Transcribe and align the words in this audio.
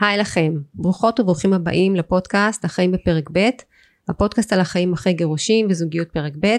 היי 0.00 0.18
לכם, 0.18 0.54
ברוכות 0.74 1.20
וברוכים 1.20 1.52
הבאים 1.52 1.96
לפודקאסט 1.96 2.64
החיים 2.64 2.92
בפרק 2.92 3.30
ב', 3.32 3.48
הפודקאסט 4.08 4.52
על 4.52 4.60
החיים 4.60 4.92
אחרי 4.92 5.12
גירושים 5.12 5.66
וזוגיות 5.70 6.08
פרק 6.12 6.32
ב'. 6.40 6.56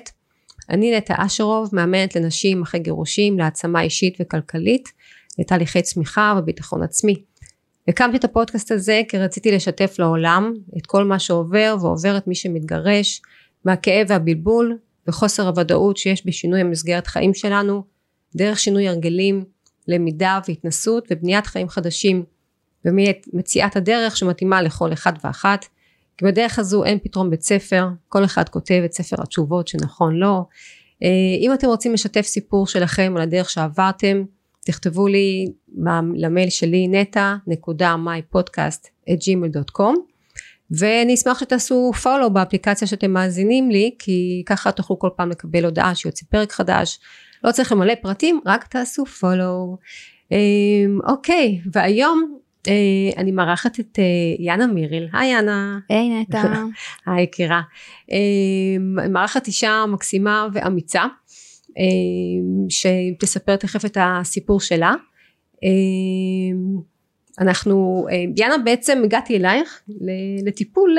אני 0.69 0.97
נטע 0.97 1.15
אשרוב, 1.17 1.69
מאמנת 1.73 2.15
לנשים 2.15 2.61
אחרי 2.61 2.79
גירושים 2.79 3.39
להעצמה 3.39 3.81
אישית 3.81 4.17
וכלכלית, 4.21 4.89
לתהליכי 5.39 5.81
צמיחה 5.81 6.35
וביטחון 6.37 6.83
עצמי. 6.83 7.23
הקמתי 7.87 8.17
את 8.17 8.23
הפודקאסט 8.23 8.71
הזה 8.71 9.01
כי 9.07 9.17
רציתי 9.17 9.51
לשתף 9.51 9.95
לעולם 9.99 10.53
את 10.77 10.85
כל 10.85 11.03
מה 11.03 11.19
שעובר 11.19 11.75
ועובר 11.81 12.17
את 12.17 12.27
מי 12.27 12.35
שמתגרש, 12.35 13.21
מהכאב 13.65 14.05
והבלבול 14.09 14.77
וחוסר 15.07 15.47
הוודאות 15.47 15.97
שיש 15.97 16.25
בשינוי 16.25 16.61
המסגרת 16.61 17.07
חיים 17.07 17.33
שלנו, 17.33 17.83
דרך 18.35 18.59
שינוי 18.59 18.87
הרגלים, 18.87 19.43
למידה 19.87 20.39
והתנסות 20.47 21.07
ובניית 21.11 21.47
חיים 21.47 21.69
חדשים 21.69 22.23
ומציאת 22.85 23.75
הדרך 23.75 24.17
שמתאימה 24.17 24.61
לכל 24.61 24.93
אחד 24.93 25.13
ואחת. 25.23 25.65
כי 26.17 26.25
בדרך 26.25 26.59
הזו 26.59 26.83
אין 26.83 26.99
פתרון 27.03 27.29
בית 27.29 27.41
ספר 27.41 27.87
כל 28.09 28.25
אחד 28.25 28.49
כותב 28.49 28.81
את 28.85 28.93
ספר 28.93 29.21
התשובות 29.21 29.67
שנכון 29.67 30.15
לו. 30.15 30.45
אה, 31.03 31.07
אם 31.39 31.53
אתם 31.53 31.67
רוצים 31.67 31.93
לשתף 31.93 32.21
סיפור 32.21 32.67
שלכם 32.67 33.13
על 33.15 33.21
הדרך 33.21 33.49
שעברתם 33.49 34.23
תכתבו 34.65 35.07
לי 35.07 35.47
למייל 36.15 36.49
שלי 36.49 36.87
נטע 36.87 37.35
ואני 40.71 41.13
אשמח 41.13 41.39
שתעשו 41.39 41.91
follow 42.03 42.29
באפליקציה 42.29 42.87
שאתם 42.87 43.11
מאזינים 43.11 43.71
לי 43.71 43.95
כי 43.99 44.43
ככה 44.45 44.71
תוכלו 44.71 44.99
כל 44.99 45.09
פעם 45.15 45.29
לקבל 45.29 45.65
הודעה 45.65 45.95
שיוצא 45.95 46.25
פרק 46.29 46.51
חדש. 46.51 46.99
לא 47.43 47.51
צריך 47.51 47.71
למלא 47.71 47.93
פרטים 48.01 48.39
רק 48.45 48.67
תעשו 48.67 49.03
follow. 49.03 49.77
אמ, 50.31 50.99
אוקיי 51.07 51.61
והיום 51.71 52.33
אה, 52.33 52.40
אני 53.17 53.31
מארחת 53.31 53.79
את 53.79 53.99
אה, 53.99 54.03
יאנה 54.39 54.67
מיריל. 54.67 55.07
היי 55.13 55.31
יאנה. 55.31 55.79
היי 55.89 56.09
נטע. 56.09 56.43
היי 57.05 57.23
יקירה. 57.23 57.61
אמ, 58.11 59.13
מארחת 59.13 59.47
אישה 59.47 59.85
מקסימה 59.87 60.47
ואמיצה 60.53 61.03
אמ, 61.77 62.69
שתספר 62.69 63.55
תכף 63.55 63.85
את 63.85 63.97
הסיפור 64.01 64.59
שלה. 64.59 64.93
אנחנו 67.39 68.05
יאנה 68.37 68.57
בעצם 68.57 69.01
הגעתי 69.03 69.37
אלייך 69.37 69.81
לטיפול 70.45 70.97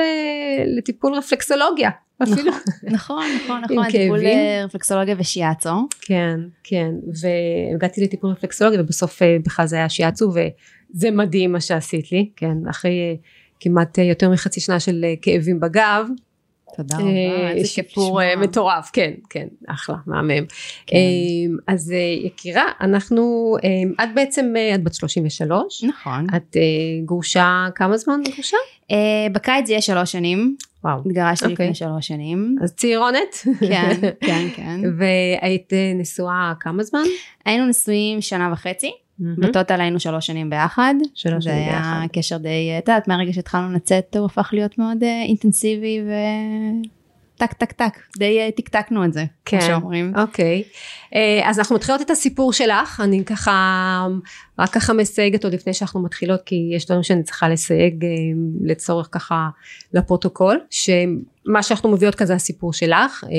לטיפול 0.77 1.13
רפלקסולוגיה. 1.13 1.89
אפילו. 2.23 2.51
נכון, 2.83 3.25
נכון, 3.43 3.61
נכון, 3.61 3.89
טיפול 3.91 4.19
רפלקסולוגיה 4.65 5.15
ושיאצו. 5.19 5.69
כן, 6.01 6.39
כן, 6.63 6.91
והגעתי 7.21 8.03
לטיפול 8.03 8.29
רפלקסולוגיה 8.29 8.81
ובסוף 8.81 9.21
אה, 9.21 9.37
בכלל 9.45 9.65
זה 9.65 9.75
היה 9.75 9.89
שיאצו 9.89 10.31
וזה 10.95 11.11
מדהים 11.11 11.51
מה 11.51 11.61
שעשית 11.61 12.11
לי, 12.11 12.29
כן, 12.35 12.57
אחרי 12.69 12.91
אה, 12.91 13.15
כמעט 13.59 13.99
אה, 13.99 14.03
יותר 14.03 14.29
מחצי 14.29 14.59
שנה 14.59 14.79
של 14.79 15.05
כאבים 15.21 15.59
בגב. 15.59 16.07
תודה 16.75 16.97
רבה, 16.97 17.49
איזה 17.49 17.67
שיפור 17.67 18.19
מטורף, 18.37 18.89
כן, 18.93 19.11
כן, 19.29 19.47
אחלה, 19.67 19.95
מהמם. 20.07 20.45
כן. 20.87 20.97
אז 21.67 21.93
יקירה, 22.25 22.63
אנחנו, 22.81 23.55
את 24.03 24.09
בעצם, 24.15 24.53
את 24.75 24.83
בת 24.83 24.93
33. 24.93 25.83
נכון. 25.83 26.27
את 26.35 26.57
גרושה, 27.05 27.67
כמה 27.75 27.97
זמן 27.97 28.21
גרושה? 28.33 28.57
בקיץ 29.33 29.67
זה 29.67 29.73
יהיה 29.73 29.81
שלוש 29.81 30.11
שנים. 30.11 30.55
וואו. 30.83 30.99
התגרשתי 31.05 31.45
okay. 31.45 31.49
לפני 31.49 31.65
אוקיי. 31.65 31.75
שלוש 31.75 32.07
שנים. 32.07 32.55
אז 32.63 32.73
צעירונת. 32.73 33.35
כן, 33.59 33.99
כן, 34.27 34.47
כן. 34.55 34.81
והיית 34.97 35.73
אה, 35.73 35.91
נשואה 35.95 36.53
כמה 36.59 36.83
זמן? 36.83 37.03
היינו 37.45 37.65
נשואים 37.65 38.21
שנה 38.21 38.49
וחצי. 38.53 38.91
בטוטל 39.19 39.81
היינו 39.81 39.99
שלוש 39.99 40.27
שנים 40.27 40.49
ביחד. 40.49 40.93
שלוש 41.15 41.43
שנים 41.43 41.65
ביחד. 41.65 41.83
זה 41.83 41.99
היה 41.99 42.07
קשר 42.13 42.37
די, 42.37 42.75
את 42.77 42.87
יודעת, 42.87 43.07
מהרגע 43.07 43.33
שהתחלנו 43.33 43.73
לצאת 43.73 44.15
הוא 44.15 44.25
הפך 44.25 44.49
להיות 44.53 44.77
מאוד 44.77 44.97
uh, 45.01 45.05
אינטנסיבי 45.27 46.01
ו... 46.07 46.11
טק 47.37 47.53
טק 47.53 47.71
טק. 47.71 47.99
די 48.17 48.51
טקטקנו 48.57 49.05
את 49.05 49.13
זה 49.13 49.25
כן, 49.45 49.59
כמו 49.59 49.67
שאומרים. 49.67 50.13
אוקיי. 50.15 50.63
אה, 51.15 51.41
אז 51.49 51.59
אנחנו 51.59 51.75
מתחילות 51.75 52.01
את 52.01 52.11
הסיפור 52.11 52.53
שלך. 52.53 53.01
אני 53.03 53.25
ככה 53.25 54.07
רק 54.59 54.69
ככה 54.69 54.93
מסייגת 54.93 55.43
עוד 55.43 55.53
לפני 55.53 55.73
שאנחנו 55.73 56.03
מתחילות 56.03 56.41
כי 56.45 56.71
יש 56.75 56.85
דברים 56.85 57.03
שאני 57.03 57.23
צריכה 57.23 57.49
לסייג 57.49 58.05
אה, 58.05 58.09
לצורך 58.63 59.09
ככה 59.11 59.49
לפרוטוקול 59.93 60.59
שמה 60.69 61.63
שאנחנו 61.63 61.91
מביאות 61.91 62.15
כזה 62.15 62.33
הסיפור 62.33 62.73
שלך. 62.73 63.23
אה, 63.23 63.29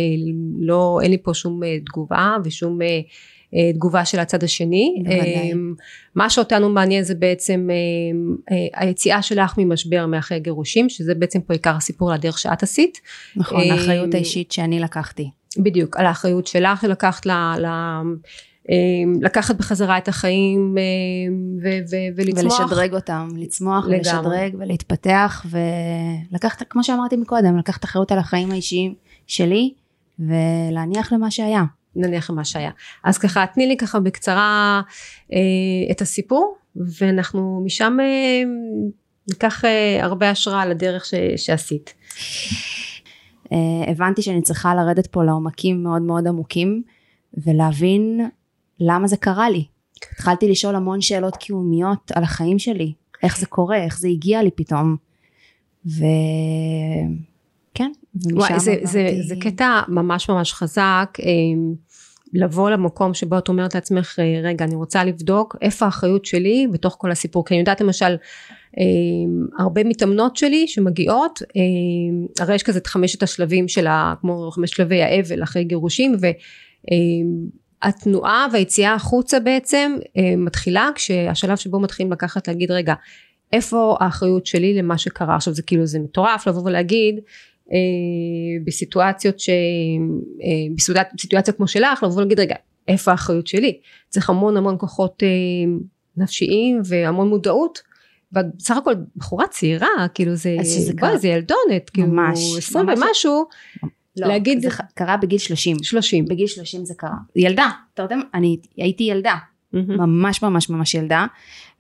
לא 0.59 0.99
אין 1.03 1.11
לי 1.11 1.19
פה 1.23 1.35
שום 1.35 1.61
תגובה 1.87 2.37
ושום 2.45 2.83
אה, 2.83 3.01
תגובה 3.75 4.05
של 4.05 4.21
הצד 4.21 4.43
השני. 4.43 4.95
בוודאי. 4.99 5.53
אה, 5.53 5.57
מה 6.15 6.31
שאותנו 6.31 6.69
מעניין 6.69 7.05
זה 7.05 7.15
בעצם 7.15 7.69
אה, 8.51 8.57
היציאה 8.75 9.23
שלך 9.23 9.55
ממשבר 9.59 10.07
מאחרי 10.07 10.41
גירושים, 10.41 10.89
שזה 10.89 11.15
בעצם 11.15 11.41
פה 11.41 11.53
עיקר 11.53 11.77
הסיפור 11.77 12.09
על 12.11 12.15
הדרך 12.15 12.39
שאת 12.39 12.63
עשית. 12.63 13.01
נכון, 13.37 13.71
האחריות 13.71 14.15
האישית 14.15 14.53
שאני 14.53 14.81
לקחתי. 14.81 15.31
בדיוק, 15.59 15.97
על 15.97 16.07
האחריות 16.07 16.47
שלך 16.47 16.81
שלקחת 16.81 17.27
ל... 17.27 17.31
ל 17.59 17.67
לקחת 19.21 19.57
בחזרה 19.57 19.99
את 19.99 20.09
החיים 20.09 20.77
ו- 21.63 21.69
ו- 21.91 22.17
ולצמוח. 22.17 22.61
ולשדרג 22.61 22.95
אותם, 22.95 23.29
לצמוח 23.37 23.85
לגמרי. 23.85 23.99
ולשדרג 23.99 24.55
ולהתפתח 24.59 25.47
ולקחת, 26.31 26.63
כמו 26.71 26.85
שאמרתי 26.85 27.17
מקודם, 27.17 27.59
לקחת 27.59 27.85
אחריות 27.85 28.13
על 28.13 28.19
החיים 28.19 28.51
האישיים 28.51 28.95
שלי 29.27 29.73
ולהניח 30.19 31.13
למה 31.13 31.31
שהיה. 31.31 31.65
נניח 31.97 32.31
למה 32.31 32.45
שהיה. 32.45 32.71
אז 33.05 33.19
ככה 33.19 33.45
תני 33.55 33.67
לי 33.67 33.77
ככה 33.77 34.01
בקצרה 34.01 34.83
אה, 35.33 35.39
את 35.91 36.01
הסיפור 36.01 36.57
ואנחנו 36.77 37.63
משם 37.65 37.97
אה, 38.01 38.43
ניקח 39.29 39.65
אה, 39.65 40.05
הרבה 40.05 40.31
השראה 40.31 40.67
לדרך 40.67 41.05
ש, 41.05 41.15
שעשית. 41.37 41.95
אה, 43.53 43.91
הבנתי 43.91 44.23
שאני 44.23 44.43
צריכה 44.43 44.75
לרדת 44.75 45.07
פה 45.07 45.25
לעומקים 45.25 45.83
מאוד 45.83 46.03
מאוד 46.03 46.27
עמוקים 46.27 46.83
ולהבין 47.45 48.21
למה 48.81 49.07
זה 49.07 49.17
קרה 49.17 49.51
לי. 49.51 49.65
התחלתי 50.13 50.51
לשאול 50.51 50.77
המון 50.77 51.01
שאלות 51.01 51.37
קיומיות 51.37 52.13
על 52.15 52.23
החיים 52.23 52.59
שלי, 52.59 52.93
איך 53.23 53.39
זה 53.39 53.47
קורה, 53.47 53.85
איך 53.85 53.99
זה 53.99 54.09
הגיע 54.09 54.43
לי 54.43 54.51
פתאום. 54.51 54.97
ו... 55.87 56.05
וואי, 58.33 58.61
זה, 58.61 58.77
זה, 58.83 59.09
זה 59.29 59.35
קטע 59.41 59.81
ממש 59.89 60.31
ממש 60.31 60.53
חזק. 60.53 61.19
אה, 61.23 61.27
לבוא 62.35 62.71
למקום 62.71 63.15
שבו 63.15 63.39
את 63.39 63.49
אומרת 63.49 63.75
לעצמך 63.75 64.19
אה, 64.19 64.41
רגע 64.43 64.65
אני 64.65 64.75
רוצה 64.75 65.05
לבדוק 65.05 65.57
איפה 65.63 65.85
האחריות 65.85 66.25
שלי 66.25 66.67
בתוך 66.73 66.97
כל 66.99 67.11
הסיפור 67.11 67.45
כי 67.45 67.55
אני 67.55 67.59
יודעת 67.59 67.81
למשל 67.81 68.17
אה, 68.79 68.85
הרבה 69.59 69.85
מתאמנות 69.85 70.37
שלי 70.37 70.69
שמגיעות 70.69 71.43
אה, 71.57 72.45
הרי 72.45 72.55
יש 72.55 72.63
כזה 72.63 72.79
את 72.79 72.87
חמשת 72.87 73.23
השלבים 73.23 73.69
של 73.69 73.87
ה, 73.87 74.15
כמו 74.21 74.51
חמש 74.51 74.71
שלבי 74.71 75.03
האבל 75.03 75.43
אחרי 75.43 75.65
גירושים 75.65 76.17
והתנועה 77.83 78.47
והיציאה 78.53 78.95
החוצה 78.95 79.41
בעצם 79.41 79.97
מתחילה 80.37 80.91
כשהשלב 80.95 81.57
שבו 81.57 81.81
מתחילים 81.81 82.13
לקחת 82.13 82.49
להגיד 82.49 82.71
רגע 82.71 82.95
איפה 83.53 83.97
האחריות 84.01 84.47
שלי 84.47 84.75
למה 84.75 84.99
שקרה 84.99 85.37
עכשיו 85.37 85.55
זה 85.55 85.63
כאילו 85.63 85.87
זה 85.87 85.99
מטורף 85.99 86.47
לבוא 86.47 86.63
ולהגיד 86.65 87.15
אה, 87.15 87.21
בסיטואציות 88.65 89.41
ש... 89.41 89.49
אה, 90.43 90.75
בסיטואציה 91.15 91.55
כמו 91.55 91.69
שלך 91.69 92.03
לבוא 92.03 92.17
ולהגיד 92.17 92.41
רגע 92.41 92.55
איפה 92.89 93.11
האחריות 93.11 93.47
שלי? 93.47 93.79
צריך 94.09 94.31
המון 94.31 94.57
המון 94.57 94.77
כוחות 94.79 95.23
אה, 95.23 95.29
נפשיים 96.17 96.81
והמון 96.85 97.29
מודעות. 97.29 97.95
ואת 98.33 98.47
בסך 98.57 98.77
הכל 98.77 98.95
בחורה 99.17 99.47
צעירה 99.49 99.89
כאילו 100.15 100.35
זה 100.35 100.57
בואי 101.01 101.19
זה 101.19 101.29
ילדונת 101.29 101.91
כאילו 101.93 102.23
עשרים 102.57 102.87
ומשהו. 102.89 103.45
לא, 104.17 104.29
להגיד 104.29 104.61
זה 104.61 104.69
קרה 104.95 105.17
בגיל 105.17 105.39
30 105.39 105.77
30 105.83 106.25
בגיל 106.25 106.47
30 106.47 106.85
זה 106.85 106.95
קרה. 106.95 107.17
ילדה 107.37 107.71
אתה 107.95 108.03
יודע 108.03 108.17
אני 108.35 108.57
הייתי 108.77 109.05
ילדה. 109.05 109.35
ממש 109.73 110.43
ממש 110.43 110.71
ממש 110.71 110.95
ילדה. 110.95 111.27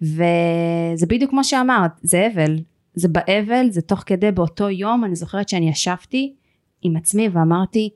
וזה 0.02 1.06
בדיוק 1.08 1.30
כמו 1.30 1.44
שאמרת 1.44 1.90
זה 2.02 2.28
אבל 2.34 2.56
זה 2.94 3.08
באבל, 3.08 3.70
זה 3.70 3.82
תוך 3.82 4.02
כדי 4.06 4.32
באותו 4.32 4.70
יום, 4.70 5.04
אני 5.04 5.16
זוכרת 5.16 5.48
שאני 5.48 5.68
ישבתי 5.68 6.34
עם 6.82 6.96
עצמי 6.96 7.28
ואמרתי, 7.28 7.90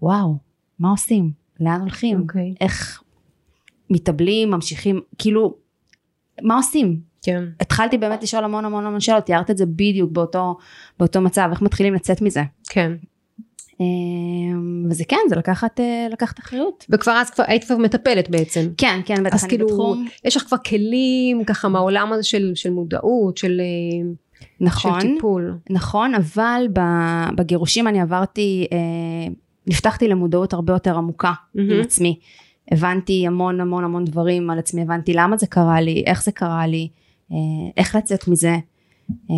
וואו, 0.00 0.36
מה 0.78 0.90
עושים? 0.90 1.30
לאן 1.60 1.80
הולכים? 1.80 2.18
Okay. 2.18 2.22
אוקיי. 2.22 2.54
איך 2.60 3.02
מתאבלים, 3.90 4.50
ממשיכים, 4.50 5.00
כאילו, 5.18 5.54
מה 6.42 6.56
עושים? 6.56 7.00
כן. 7.22 7.44
התחלתי 7.60 7.98
באמת 7.98 8.22
לשאול 8.22 8.44
המון 8.44 8.64
המון 8.64 8.86
המון 8.86 9.00
שאלות, 9.00 9.24
תיארת 9.24 9.50
את 9.50 9.56
זה 9.56 9.66
בדיוק 9.66 10.12
באותו, 10.12 10.56
באותו 10.98 11.20
מצב, 11.20 11.48
איך 11.50 11.62
מתחילים 11.62 11.94
לצאת 11.94 12.22
מזה? 12.22 12.42
כן. 12.68 12.92
אמ, 13.80 14.86
וזה 14.90 15.04
כן, 15.08 15.16
זה 15.28 15.36
לקחת, 15.36 15.80
אה, 15.80 16.06
לקחת 16.12 16.38
אחריות. 16.38 16.86
וכבר 16.90 17.12
אז 17.12 17.30
כבר, 17.30 17.44
היית 17.46 17.64
כבר 17.64 17.76
מטפלת 17.76 18.30
בעצם. 18.30 18.68
כן, 18.76 19.00
כן, 19.04 19.24
בטח 19.24 19.42
אני 19.42 19.48
כאילו, 19.50 19.66
בתחום. 19.66 20.06
יש 20.24 20.36
לך 20.36 20.42
כבר 20.42 20.56
כלים 20.56 21.44
ככה 21.44 21.68
מהעולם 21.68 22.12
הזה 22.12 22.22
של, 22.22 22.52
של 22.54 22.70
מודעות, 22.70 23.36
של... 23.36 23.60
נכון, 24.60 25.00
של 25.00 25.06
טיפול. 25.14 25.58
נכון, 25.70 26.14
אבל 26.14 26.68
בגירושים 27.36 27.88
אני 27.88 28.00
עברתי, 28.00 28.66
אה, 28.72 28.78
נפתחתי 29.66 30.08
למודעות 30.08 30.52
הרבה 30.52 30.72
יותר 30.72 30.96
עמוקה 30.96 31.32
mm-hmm. 31.32 31.60
עם 31.60 31.80
עצמי. 31.80 32.18
הבנתי 32.72 33.26
המון 33.26 33.60
המון 33.60 33.84
המון 33.84 34.04
דברים 34.04 34.50
על 34.50 34.58
עצמי, 34.58 34.82
הבנתי 34.82 35.12
למה 35.14 35.36
זה 35.36 35.46
קרה 35.46 35.80
לי, 35.80 36.02
איך 36.06 36.24
זה 36.24 36.32
קרה 36.32 36.66
לי, 36.66 36.88
אה, 37.32 37.36
איך 37.76 37.96
לצאת 37.96 38.28
מזה. 38.28 38.56
אה, 39.30 39.34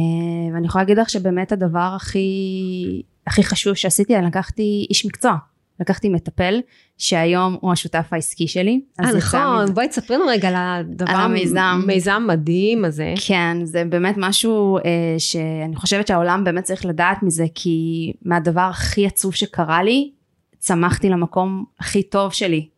ואני 0.54 0.66
יכולה 0.66 0.84
להגיד 0.84 0.98
לך 0.98 1.10
שבאמת 1.10 1.52
הדבר 1.52 1.92
הכי, 1.96 3.02
הכי 3.26 3.42
חשוב 3.42 3.74
שעשיתי, 3.74 4.16
אני 4.16 4.26
לקחתי 4.26 4.86
איש 4.90 5.06
מקצוע. 5.06 5.36
לקחתי 5.80 6.08
מטפל 6.08 6.60
שהיום 6.98 7.56
הוא 7.60 7.72
השותף 7.72 8.08
העסקי 8.10 8.48
שלי. 8.48 8.80
אה 9.00 9.12
נכון. 9.12 9.74
בואי 9.74 9.88
תספרי 9.88 10.16
לנו 10.16 10.26
רגע 10.26 10.48
על 10.48 10.54
הדבר, 10.56 11.10
על 11.10 11.20
המיזם. 11.20 11.82
מיזם 11.86 12.24
מדהים 12.28 12.84
הזה. 12.84 13.14
כן, 13.26 13.56
זה 13.64 13.84
באמת 13.84 14.14
משהו 14.18 14.78
אה, 14.78 14.82
שאני 15.18 15.76
חושבת 15.76 16.06
שהעולם 16.06 16.44
באמת 16.44 16.64
צריך 16.64 16.86
לדעת 16.86 17.22
מזה, 17.22 17.44
כי 17.54 18.12
מהדבר 18.22 18.60
הכי 18.70 19.06
עצוב 19.06 19.34
שקרה 19.34 19.82
לי, 19.82 20.10
צמחתי 20.58 21.08
למקום 21.08 21.64
הכי 21.80 22.02
טוב 22.02 22.32
שלי. 22.32 22.68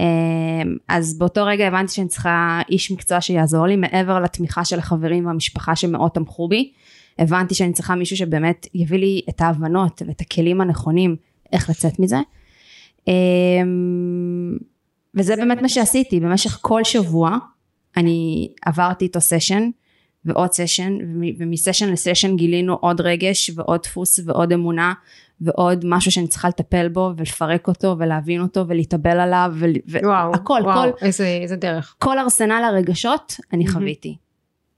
אה, 0.00 0.04
אז 0.88 1.18
באותו 1.18 1.44
רגע 1.44 1.66
הבנתי 1.66 1.92
שאני 1.92 2.08
צריכה 2.08 2.60
איש 2.70 2.92
מקצוע 2.92 3.20
שיעזור 3.20 3.66
לי, 3.66 3.76
מעבר 3.76 4.20
לתמיכה 4.20 4.64
של 4.64 4.78
החברים 4.78 5.26
והמשפחה 5.26 5.76
שמאוד 5.76 6.10
תמכו 6.10 6.48
בי. 6.48 6.72
הבנתי 7.18 7.54
שאני 7.54 7.72
צריכה 7.72 7.94
מישהו 7.94 8.16
שבאמת 8.16 8.66
יביא 8.74 8.98
לי 8.98 9.20
את 9.28 9.40
ההבנות 9.40 10.02
ואת 10.06 10.20
הכלים 10.20 10.60
הנכונים 10.60 11.16
איך 11.52 11.70
לצאת 11.70 11.98
מזה. 11.98 12.18
אמ, 13.08 14.56
וזה 15.14 15.36
באמת 15.36 15.62
מה 15.62 15.68
שעשיתי, 15.68 16.20
במשך 16.20 16.58
כל 16.62 16.84
שבוע 16.84 17.38
אני 17.96 18.48
עברתי 18.66 19.04
איתו 19.04 19.20
סשן 19.20 19.70
ועוד 20.24 20.52
סשן, 20.52 20.98
ומסשן 21.38 21.92
לסשן 21.92 22.36
גילינו 22.36 22.74
עוד 22.74 23.00
רגש 23.00 23.50
ועוד 23.54 23.80
דפוס 23.82 24.20
ועוד 24.24 24.52
אמונה 24.52 24.92
ועוד 25.40 25.84
משהו 25.84 26.10
שאני 26.10 26.28
צריכה 26.28 26.48
לטפל 26.48 26.88
בו 26.88 27.10
ולפרק 27.16 27.68
אותו 27.68 27.96
ולהבין 27.98 28.40
אותו 28.40 28.68
ולהתאבל 28.68 29.20
עליו 29.20 29.52
והכל, 29.86 30.60
כל, 30.64 30.90
איזה, 31.02 31.26
איזה 31.26 31.56
דרך. 31.56 31.94
כל 31.98 32.18
ארסנל 32.18 32.64
הרגשות 32.64 33.36
אני 33.52 33.64
mm-hmm. 33.66 33.72
חוויתי. 33.72 34.16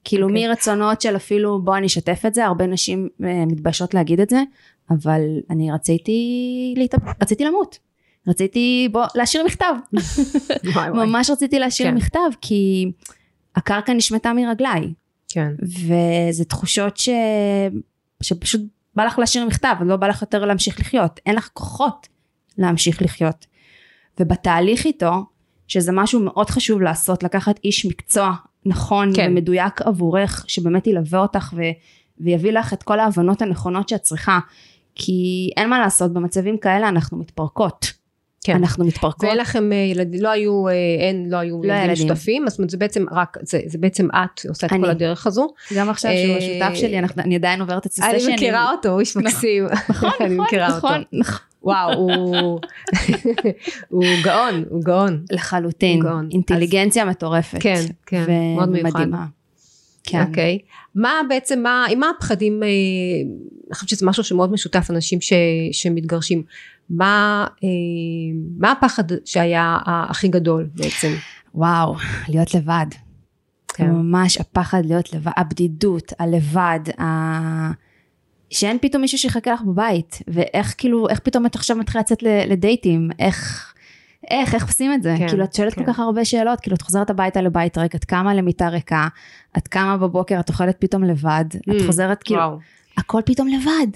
כאילו 0.04 0.26
okay. 0.26 0.30
אוקיי. 0.30 0.48
מרצונות 0.48 1.00
של 1.00 1.16
אפילו 1.16 1.62
בוא 1.62 1.76
אני 1.76 1.86
אשתף 1.86 2.22
את 2.26 2.34
זה, 2.34 2.44
הרבה 2.44 2.66
נשים 2.66 3.08
אה, 3.24 3.46
מתביישות 3.46 3.94
להגיד 3.94 4.20
את 4.20 4.30
זה, 4.30 4.42
אבל 4.90 5.20
אני 5.50 5.72
רציתי 5.72 6.74
להתאב... 6.76 7.00
רציתי 7.22 7.44
למות. 7.44 7.78
רציתי 8.26 8.88
בוא 8.92 9.04
להשאיר 9.14 9.44
מכתב. 9.44 9.74
ממש 10.94 11.30
רציתי 11.30 11.58
להשאיר 11.58 11.88
כן. 11.88 11.94
מכתב 11.94 12.30
כי 12.40 12.92
הקרקע 13.56 13.92
נשמטה 13.92 14.32
מרגליי. 14.32 14.92
כן. 15.28 15.52
וזה 15.62 16.44
תחושות 16.44 16.96
ש... 16.96 17.08
שפשוט 18.22 18.60
בא 18.94 19.04
לך 19.04 19.18
להשאיר 19.18 19.46
מכתב, 19.46 19.74
לא 19.80 19.96
בא 19.96 20.08
לך 20.08 20.22
יותר 20.22 20.44
להמשיך 20.44 20.80
לחיות. 20.80 21.20
אין 21.26 21.34
לך 21.34 21.50
כוחות 21.52 22.08
להמשיך 22.58 23.02
לחיות. 23.02 23.46
ובתהליך 24.20 24.84
איתו, 24.84 25.24
שזה 25.68 25.92
משהו 25.92 26.20
מאוד 26.20 26.50
חשוב 26.50 26.82
לעשות, 26.82 27.22
לקחת 27.22 27.60
איש 27.64 27.86
מקצוע 27.86 28.34
נכון 28.66 29.12
כן. 29.14 29.30
ומדויק 29.30 29.82
עבורך, 29.82 30.44
שבאמת 30.48 30.86
ילווה 30.86 31.20
אותך 31.20 31.54
ו... 31.56 31.62
ויביא 32.20 32.52
לך 32.52 32.72
את 32.72 32.82
כל 32.82 33.00
ההבנות 33.00 33.42
הנכונות 33.42 33.88
שאת 33.88 34.02
צריכה. 34.02 34.38
כי 34.94 35.50
אין 35.56 35.68
מה 35.68 35.78
לעשות, 35.78 36.12
במצבים 36.12 36.58
כאלה 36.58 36.88
אנחנו 36.88 37.18
מתפרקות. 37.18 37.92
כן. 38.44 38.54
אנחנו 38.56 38.84
מתפרקות. 38.84 39.24
ואין 39.24 39.38
לכם 39.38 39.72
אה, 39.72 39.76
ילדים, 39.76 40.22
לא 40.22 40.28
היו, 40.28 40.68
אה, 40.68 40.72
אין, 40.98 41.30
לא 41.30 41.36
היו 41.36 41.62
לא 41.62 41.72
ילדים 41.72 41.90
ילדים 41.90 42.08
שותפים, 42.08 42.44
זאת 42.48 42.58
אומרת 42.58 42.70
זה 42.70 42.76
בעצם 42.76 43.04
רק, 43.10 43.36
זה, 43.42 43.60
זה 43.66 43.78
בעצם 43.78 44.08
את 44.10 44.46
עושה 44.48 44.66
את 44.66 44.72
אני, 44.72 44.82
כל 44.82 44.90
הדרך 44.90 45.26
הזו. 45.26 45.48
גם 45.76 45.90
עכשיו 45.90 46.12
שהוא 46.12 46.36
אה, 46.36 46.66
השותף 46.66 46.80
שלי, 46.80 46.98
אנחנו, 46.98 47.22
אני 47.22 47.34
עדיין 47.34 47.60
עוברת 47.60 47.86
את 47.86 47.90
הסשנים. 47.90 48.10
אני 48.26 48.34
מכירה 48.34 48.70
אותו, 48.70 48.88
הוא 48.88 49.00
איש 49.00 49.16
נכון. 49.16 49.28
מקסים. 49.28 49.66
נכון, 49.88 50.10
נכון, 50.36 50.58
נכון. 50.68 51.02
נכון. 51.12 51.40
וואו, 51.62 51.92
הוא, 51.92 52.60
הוא 53.88 54.04
גאון, 54.24 54.64
הוא 54.70 54.82
גאון. 54.84 55.24
לחלוטין. 55.30 56.02
הוא 56.02 56.10
גאון. 56.10 56.28
אינטליגנציה 56.32 57.02
אז, 57.02 57.08
מטורפת. 57.08 57.58
כן, 57.60 57.84
כן, 58.06 58.24
מאוד 58.56 58.68
מיוחד. 58.68 58.90
ומדהימה. 58.94 59.24
כן. 60.04 60.24
אוקיי. 60.28 60.58
מה 60.94 61.20
בעצם, 61.28 61.62
מה, 61.62 61.86
מה 61.98 62.06
הפחדים, 62.16 62.62
אה, 62.62 62.68
אני 63.66 63.74
חושבת 63.74 63.88
שזה 63.88 64.06
משהו 64.06 64.24
שמאוד 64.24 64.52
משותף, 64.52 64.86
אנשים 64.90 65.20
ש, 65.20 65.32
שמתגרשים. 65.72 66.42
מה, 66.90 67.46
אה, 67.64 67.68
מה 68.58 68.72
הפחד 68.72 69.04
שהיה 69.24 69.78
הכי 69.86 70.28
גדול 70.28 70.68
בעצם? 70.74 71.12
וואו, 71.54 71.94
להיות 72.28 72.54
לבד. 72.54 72.86
כן. 73.68 73.90
ממש 73.90 74.36
הפחד 74.36 74.82
להיות 74.86 75.12
לבד, 75.12 75.32
הבדידות, 75.36 76.12
הלבד, 76.18 76.80
ה... 77.00 77.04
שאין 78.50 78.78
פתאום 78.80 79.02
מישהו 79.02 79.18
שיחכה 79.18 79.52
לך 79.52 79.62
בבית, 79.62 80.18
ואיך 80.28 80.74
כאילו, 80.78 81.08
איך 81.08 81.18
פתאום 81.18 81.46
את 81.46 81.54
עכשיו 81.54 81.76
מתחילה 81.76 82.00
לצאת 82.00 82.22
לדייטים, 82.22 83.10
איך... 83.18 83.73
איך, 84.30 84.54
איך 84.54 84.66
עושים 84.66 84.92
את 84.94 85.02
זה? 85.02 85.14
כן, 85.18 85.28
כאילו, 85.28 85.44
את 85.44 85.54
שואלת 85.54 85.74
כן. 85.74 85.84
כל 85.84 85.92
כך 85.92 85.98
הרבה 85.98 86.24
שאלות, 86.24 86.60
כאילו, 86.60 86.76
את 86.76 86.82
חוזרת 86.82 87.10
הביתה 87.10 87.42
לבית 87.42 87.78
ריק, 87.78 87.94
את 87.94 88.04
קמה 88.04 88.34
למיטה 88.34 88.68
ריקה, 88.68 89.08
את 89.58 89.68
קמה 89.68 89.96
בבוקר, 89.96 90.40
את 90.40 90.48
אוכלת 90.48 90.76
פתאום 90.78 91.04
לבד, 91.04 91.44
mm, 91.54 91.76
את 91.76 91.86
חוזרת 91.86 92.22
כאילו, 92.22 92.40
וואו. 92.40 92.58
הכל 92.98 93.20
פתאום 93.24 93.48
לבד. 93.48 93.86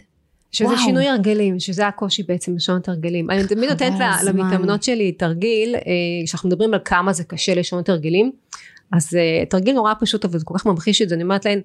שזה 0.52 0.68
וואו. 0.68 0.78
שינוי 0.78 1.08
הרגלים, 1.08 1.60
שזה 1.60 1.86
הקושי 1.86 2.22
בעצם 2.22 2.56
לשנות 2.56 2.88
הרגלים. 2.88 3.30
אני 3.30 3.46
תמיד 3.46 3.70
נותנת 3.70 4.00
למתאמנות 4.24 4.82
שלי 4.82 5.12
תרגיל, 5.12 5.74
אה, 5.74 5.80
כשאנחנו 6.24 6.48
מדברים 6.48 6.74
על 6.74 6.80
כמה 6.84 7.12
זה 7.12 7.24
קשה 7.24 7.54
לשנות 7.54 7.88
הרגלים, 7.88 8.32
אז 8.92 9.14
אה, 9.14 9.46
תרגיל 9.46 9.74
נורא 9.74 9.92
פשוט, 10.00 10.24
אבל 10.24 10.38
זה 10.38 10.44
כל 10.44 10.54
כך 10.58 10.66
ממחיש 10.66 11.02
את 11.02 11.08
זה, 11.08 11.14
אני 11.14 11.22
אומרת 11.22 11.44
להן, 11.44 11.60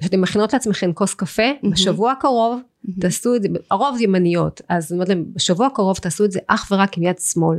כשאתן 0.00 0.20
מכינות 0.20 0.52
לעצמכם 0.52 0.92
כוס 0.92 1.14
קפה, 1.14 1.42
mm-hmm. 1.42 1.68
בשבוע 1.68 2.12
הקרוב 2.12 2.60
mm-hmm. 2.60 2.90
תעשו 3.00 3.34
את 3.34 3.42
זה, 3.42 3.48
הרוב 3.70 4.00
ימניות, 4.00 4.60
אז 4.68 4.92
אני 4.92 4.96
אומרת 4.96 5.08
להם, 5.08 5.24
בשבוע 5.34 5.66
הקרוב 5.66 5.98
תעשו 5.98 6.24
את 6.24 6.32
זה 6.32 6.40
אך 6.46 6.68
ורק 6.70 6.98
עם 6.98 7.02
יד 7.02 7.18
שמאל. 7.18 7.58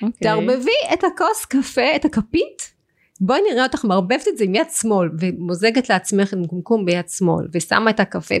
Okay. 0.00 0.06
אוקיי. 0.06 0.18
תערבבי 0.22 0.70
את 0.92 1.04
הכוס 1.04 1.44
קפה, 1.44 1.96
את 1.96 2.04
הכפית, 2.04 2.72
בואי 3.20 3.40
נראה 3.50 3.62
אותך 3.62 3.84
מערבבת 3.84 4.28
את 4.28 4.38
זה 4.38 4.44
עם 4.44 4.54
יד 4.54 4.66
שמאל, 4.80 5.08
ומוזגת 5.20 5.88
לעצמך 5.88 6.32
עם 6.32 6.46
קומקום 6.46 6.84
ביד 6.84 7.08
שמאל, 7.08 7.46
ושמה 7.52 7.90
את 7.90 8.00
הקפה. 8.00 8.34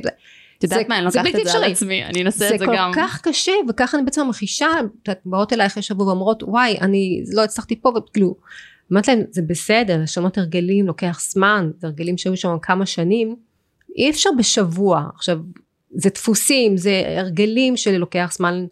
את 0.58 0.64
יודעת 0.64 0.88
מה, 0.88 0.96
אני 0.96 1.04
לוקחת 1.04 1.26
את 1.26 1.46
זה 1.46 1.52
על 1.52 1.64
עצמי, 1.64 2.04
אני 2.04 2.22
אנסה 2.22 2.54
את 2.54 2.58
זה 2.58 2.66
גם. 2.66 2.72
זה 2.72 3.00
כל 3.00 3.06
כך 3.06 3.20
קשה, 3.22 3.52
וככה 3.68 3.96
אני 3.96 4.04
בעצם 4.04 4.28
מכחישה, 4.28 4.68
את 5.10 5.18
באות 5.24 5.52
אלייך 5.52 5.72
אחרי 5.72 5.82
שבוע 5.82 6.06
ואומרות, 6.06 6.42
וואי, 6.42 6.78
אני 6.80 7.24
לא 7.32 7.44
הצלחתי 7.44 7.80
פה, 7.80 7.92
וכאילו, 7.96 8.36
אמרת 8.92 9.08
להם, 9.08 9.22
זה 9.30 9.42
בסדר, 9.42 9.98
לשנות 10.02 10.38
הרגלים 10.38 10.86
לוקח 10.86 11.20
זמן, 11.30 11.70
זה 11.78 11.86
הרגלים 11.86 12.18
שהיו 12.18 12.36
שם 12.36 12.56
כמה 12.62 12.86
שנים, 12.86 13.36
אי 13.96 14.10
אפשר 14.10 14.30
בשבוע, 14.38 15.04
עכשיו, 15.14 15.38
זה 15.94 16.10
דפוסים, 16.10 16.76
זה 16.76 17.02
הרגלים 17.16 17.76
שלוקח 17.76 18.32
זמן 18.36 18.66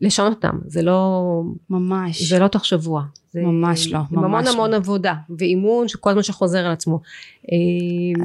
לשנות 0.00 0.32
אותם, 0.32 0.58
זה 0.66 0.82
לא... 0.82 1.42
ממש. 1.70 2.22
זה 2.22 2.38
לא 2.38 2.48
תוך 2.48 2.64
שבוע. 2.64 3.02
זה 3.32 3.40
ממש 3.40 3.92
לא, 3.92 3.98
ממש 4.10 4.12
לא. 4.12 4.20
המון 4.20 4.46
המון 4.46 4.74
עבודה, 4.74 5.14
ואימון 5.38 5.88
שכל 5.88 6.10
הזמן 6.10 6.22
שחוזר 6.22 6.58
על 6.58 6.72
עצמו. 6.72 7.00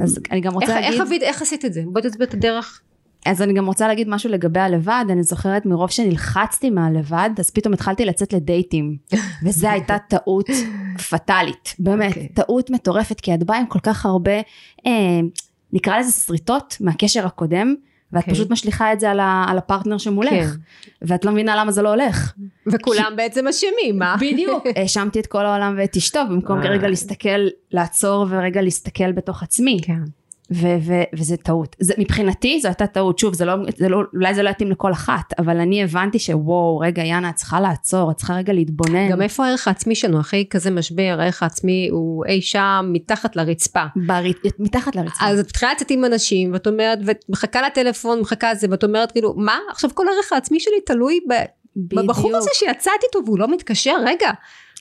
אז 0.04 0.20
אני 0.32 0.42
גם 0.42 0.54
רוצה 0.54 0.80
איך, 0.80 1.00
להגיד... 1.00 1.22
איך, 1.22 1.34
איך 1.34 1.42
עשית 1.42 1.66
את 1.66 1.74
זה? 1.74 1.84
בואי 1.86 2.04
תסביר 2.04 2.28
את 2.28 2.34
הדרך. 2.34 2.82
אז 3.26 3.42
אני 3.42 3.54
גם 3.54 3.66
רוצה 3.66 3.88
להגיד 3.88 4.10
משהו 4.10 4.30
לגבי 4.30 4.60
הלבד, 4.60 5.06
אני 5.10 5.24
זוכרת 5.24 5.66
מרוב 5.66 5.90
שנלחצתי 5.90 6.70
מהלבד, 6.70 7.30
אז 7.40 7.50
פתאום 7.50 7.74
התחלתי 7.74 8.06
לצאת 8.06 8.34
לדייטים, 8.34 8.98
וזו 9.46 9.68
הייתה 9.68 9.98
טעות 10.10 10.50
פטאלית, 11.10 11.76
באמת, 11.80 12.12
okay. 12.12 12.16
אוקיי. 12.16 12.28
טעות 12.28 12.70
מטורפת, 12.70 13.22
כי 13.22 13.34
את 13.34 13.44
באה 13.44 13.58
עם 13.60 13.66
כל 13.66 13.80
כך 13.80 14.06
הרבה, 14.06 14.36
אה, 14.86 15.20
נקרא 15.74 16.00
לזה 16.00 16.12
שריטות 16.12 16.78
מהקשר 16.80 17.26
הקודם, 17.26 17.76
ואת 18.14 18.24
okay. 18.24 18.32
פשוט 18.32 18.52
משליכה 18.52 18.94
את 18.94 19.00
זה 19.00 19.12
על, 19.12 19.20
ה, 19.20 19.46
על 19.48 19.58
הפרטנר 19.58 19.98
שמולך, 19.98 20.32
כן. 20.32 20.48
ואת 21.02 21.26
לא 21.26 21.32
מבינה 21.32 21.56
למה 21.56 21.72
זה 21.72 21.82
לא 21.82 21.90
הולך. 21.90 22.34
וכולם 22.68 23.06
כי... 23.10 23.16
בעצם 23.16 23.48
אשמים, 23.48 24.00
מה? 24.00 24.16
בדיוק, 24.20 24.64
האשמתי 24.76 25.20
את 25.20 25.28
כל 25.28 25.46
העולם 25.46 25.76
ואת 25.78 25.96
אשתו, 25.98 26.20
במקום 26.30 26.60
רגע 26.60 26.88
להסתכל, 26.88 27.48
לעצור 27.72 28.26
ורגע 28.30 28.62
להסתכל 28.62 29.12
בתוך 29.12 29.44
עצמי. 29.44 29.80
כן. 29.84 30.02
ו- 30.52 30.78
ו- 30.82 31.04
וזה 31.14 31.38
טעות. 31.38 31.76
זה, 31.80 31.94
מבחינתי 31.98 32.60
זו 32.62 32.68
הייתה 32.68 32.88
טעות, 32.88 33.20
שוב, 33.20 33.34
זה 33.34 33.46
לא, 33.46 33.54
זה 33.78 33.90
לא, 33.90 34.02
אולי 34.14 34.34
זה 34.34 34.44
לא 34.44 34.50
יתאים 34.50 34.72
לכל 34.72 34.92
אחת, 34.92 35.34
אבל 35.40 35.60
אני 35.60 35.84
הבנתי 35.84 36.20
שוואו, 36.20 36.80
רגע, 36.80 37.04
יאנה, 37.04 37.30
את 37.30 37.36
צריכה 37.36 37.60
לעצור, 37.60 38.12
את 38.12 38.16
צריכה 38.16 38.34
רגע 38.34 38.54
להתבונן. 38.54 39.10
גם 39.10 39.22
איפה 39.22 39.46
הערך 39.46 39.68
העצמי 39.68 39.96
שלנו, 39.96 40.20
אחרי 40.20 40.46
כזה 40.50 40.72
משבר, 40.72 41.16
הערך 41.20 41.44
העצמי 41.44 41.88
הוא 41.92 42.26
אי 42.26 42.42
שם 42.42 42.90
מתחת 42.94 43.36
לרצפה. 43.36 43.84
בר... 43.96 44.22
מתחת 44.60 44.96
לרצפה. 44.96 45.26
אז 45.26 45.40
את 45.40 45.48
מתחילה 45.48 45.72
לצאת 45.72 45.92
עם 45.92 46.06
אנשים, 46.06 46.54
ואת 46.54 46.68
אומרת, 46.68 47.00
ואת 47.06 47.26
מחכה 47.30 47.62
לטלפון, 47.62 48.20
מחכה 48.20 48.52
לזה, 48.52 48.68
ואת 48.72 48.84
אומרת, 48.84 49.12
כאילו, 49.12 49.34
מה? 49.38 49.58
עכשיו 49.70 49.90
כל 49.94 50.08
הערך 50.08 50.34
העצמי 50.34 50.60
שלי 50.60 50.82
תלוי 50.86 51.20
ב... 51.30 51.34
בדיוק. 51.76 52.04
בבחור 52.04 52.36
הזה 52.36 52.50
שיצאתי 52.54 53.06
איתו 53.08 53.20
והוא 53.26 53.40
לא 53.40 53.52
מתקשר, 53.52 53.96
רגע, 54.06 54.32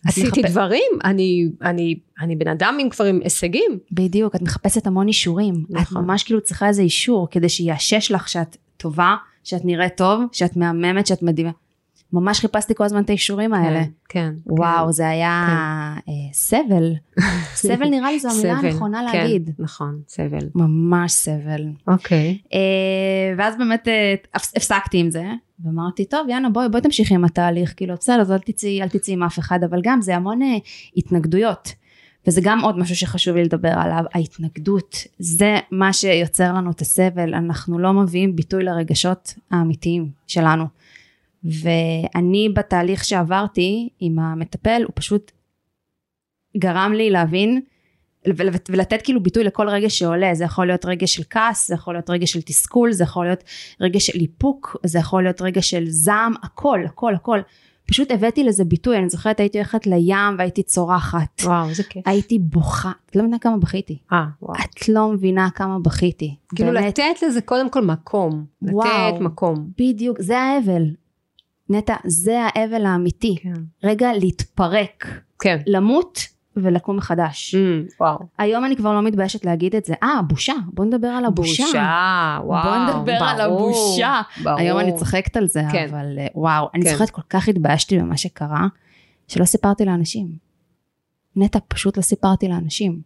עשיתי 0.07 0.43
דברים, 0.43 0.91
אני, 1.05 1.49
אני, 1.63 1.99
אני 2.21 2.37
בן 2.37 2.49
אדם 2.49 2.79
עם 2.81 2.91
כבר 2.91 3.05
עם 3.05 3.21
הישגים. 3.25 3.79
בדיוק, 3.93 4.35
את 4.37 4.43
מחפשת 4.43 4.87
המון 4.87 5.09
אישורים. 5.09 5.65
נכון. 5.71 6.03
את 6.03 6.07
ממש 6.07 6.23
כאילו 6.23 6.41
צריכה 6.41 6.69
איזה 6.69 6.83
אישור 6.83 7.29
כדי 7.31 7.49
שיאשש 7.49 8.11
לך 8.11 8.29
שאת 8.29 8.57
טובה, 8.77 9.15
שאת 9.45 9.65
נראית 9.65 9.97
טוב, 9.97 10.23
שאת 10.33 10.57
מהממת, 10.57 11.07
שאת 11.07 11.23
מדהימה. 11.23 11.51
ממש 12.13 12.41
חיפשתי 12.41 12.75
כל 12.75 12.85
הזמן 12.85 13.03
את 13.03 13.11
האישורים 13.11 13.55
האלה. 13.55 13.83
כן, 13.85 13.91
כן. 14.09 14.33
וואו, 14.47 14.87
כן, 14.87 14.93
זה 14.93 15.09
היה 15.09 15.47
כן. 15.47 16.13
אה, 16.13 16.33
סבל. 16.33 16.93
סבל 17.55 17.89
נראה 17.89 18.13
לי 18.13 18.21
זו 18.21 18.29
המילה 18.31 18.53
הנכונה 18.53 19.07
כן, 19.13 19.19
להגיד. 19.19 19.51
נכון, 19.59 20.01
סבל. 20.09 20.49
ממש 20.55 21.13
סבל. 21.13 21.65
אוקיי. 21.89 22.39
אה, 22.55 23.35
ואז 23.39 23.57
באמת 23.59 23.89
אה, 23.89 24.15
הפסקתי 24.35 24.99
עם 24.99 25.11
זה, 25.11 25.25
ואמרתי, 25.65 26.05
טוב, 26.05 26.29
יאנה, 26.29 26.51
בואי, 26.51 26.69
בואי 26.69 26.83
תמשיכי 26.83 27.15
עם 27.15 27.25
התהליך, 27.25 27.75
כאילו, 27.77 27.95
בסדר, 27.95 28.21
אז 28.21 28.33
אל 28.33 28.39
תצאי, 28.39 28.83
אל 28.83 28.89
תצאי 28.89 29.15
עם 29.15 29.23
אף 29.23 29.39
אחד, 29.39 29.65
אבל 29.65 29.81
גם 29.83 30.03
זה 30.03 30.17
המון 30.17 30.43
אה, 30.43 30.57
התנגדויות. 30.97 31.73
וזה 32.27 32.41
גם 32.45 32.61
עוד 32.61 32.79
משהו 32.79 32.97
שחשוב 32.97 33.37
לי 33.37 33.45
לדבר 33.45 33.73
עליו, 33.77 34.05
ההתנגדות, 34.15 34.97
זה 35.19 35.57
מה 35.71 35.93
שיוצר 35.93 36.53
לנו 36.53 36.71
את 36.71 36.81
הסבל, 36.81 37.35
אנחנו 37.35 37.79
לא 37.79 37.93
מביאים 37.93 38.37
ביטוי 38.37 38.65
לרגשות 38.65 39.35
האמיתיים 39.51 40.11
שלנו. 40.27 40.65
ואני 41.45 42.49
בתהליך 42.55 43.05
שעברתי 43.05 43.89
עם 44.01 44.19
המטפל, 44.19 44.83
הוא 44.85 44.93
פשוט 44.95 45.33
גרם 46.57 46.93
לי 46.93 47.11
להבין 47.11 47.61
ולתת 48.69 49.03
כאילו 49.03 49.23
ביטוי 49.23 49.45
לכל 49.45 49.69
רגש 49.69 49.99
שעולה, 49.99 50.35
זה 50.35 50.45
יכול 50.45 50.67
להיות 50.67 50.85
רגש 50.85 51.15
של 51.15 51.23
כעס, 51.31 51.69
זה 51.69 51.75
יכול 51.75 51.95
להיות 51.95 52.11
רגש 52.11 52.33
של 52.33 52.43
תסכול, 52.43 52.93
זה 52.93 53.05
יכול 53.05 53.27
להיות 53.27 53.45
רגש 53.81 54.07
של 54.07 54.21
איפוק, 54.21 54.77
זה 54.87 54.99
יכול 54.99 55.23
להיות 55.23 55.43
רגש 55.43 55.71
של 55.71 55.85
זעם, 55.89 56.35
הכל, 56.43 56.81
הכל, 56.87 57.15
הכל. 57.15 57.41
פשוט 57.87 58.11
הבאתי 58.11 58.45
לזה 58.45 58.65
ביטוי, 58.65 58.99
אני 58.99 59.09
זוכרת 59.09 59.41
הייתי 59.41 59.59
הולכת 59.59 59.87
לים 59.87 60.35
והייתי 60.39 60.63
צורחת. 60.63 61.41
וואו, 61.45 61.69
איזה 61.69 61.83
כיף. 61.83 62.03
הייתי 62.09 62.39
בוכה, 62.39 62.93
את 63.11 63.17
לא 63.17 63.23
מבינה 63.23 63.39
כמה 63.39 63.57
בכיתי. 63.57 63.99
אה, 64.13 64.25
וואו. 64.43 64.55
את 64.55 64.89
לא 64.89 65.09
מבינה 65.09 65.49
כמה 65.55 65.79
בכיתי. 65.79 66.37
כאילו 66.55 66.73
באמת. 66.73 66.99
לתת 66.99 67.23
לזה 67.23 67.41
קודם 67.41 67.71
כל 67.71 67.85
מקום. 67.85 68.45
וואו, 68.63 69.15
לתת 69.15 69.21
מקום. 69.21 69.71
בדיוק, 69.79 70.21
זה 70.21 70.39
האבל. 70.39 70.83
נטע, 71.69 71.95
זה 72.05 72.47
האבל 72.55 72.87
האמיתי. 72.87 73.37
כן. 73.43 73.53
רגע 73.85 74.13
להתפרק. 74.13 75.07
כן. 75.39 75.59
למות 75.67 76.19
ולקום 76.57 76.97
מחדש. 76.97 77.55
Mm, 77.55 77.95
וואו. 78.01 78.19
היום 78.39 78.65
אני 78.65 78.77
כבר 78.77 78.93
לא 78.93 79.03
מתביישת 79.03 79.45
להגיד 79.45 79.77
את 79.77 79.85
זה. 79.85 79.95
אה, 80.03 80.23
בושה, 80.23 80.53
בוא 80.67 80.85
נדבר 80.85 81.09
על 81.09 81.25
הבושה. 81.25 81.65
בושה, 81.65 82.39
וואו, 82.45 82.63
בוא 82.63 82.77
נדבר 82.77 83.19
ברור, 83.19 83.29
על 83.29 83.41
הבושה. 83.41 84.21
ברור. 84.43 84.59
היום 84.59 84.79
אני 84.79 84.97
צוחקת 84.97 85.37
על 85.37 85.49
זה, 85.49 85.63
כן. 85.73 85.87
אבל 85.91 86.19
אה, 86.19 86.27
וואו, 86.35 86.69
אני 86.75 86.85
כן. 86.85 86.91
זוכרת 86.91 87.11
כל 87.11 87.23
כך 87.31 87.49
התביישתי 87.49 87.99
במה 87.99 88.17
שקרה, 88.17 88.67
שלא 89.29 89.45
סיפרתי 89.45 89.85
לאנשים. 89.85 90.29
נטע, 91.37 91.59
פשוט 91.69 91.97
לא 91.97 92.03
סיפרתי 92.03 92.49
לאנשים. 92.49 93.01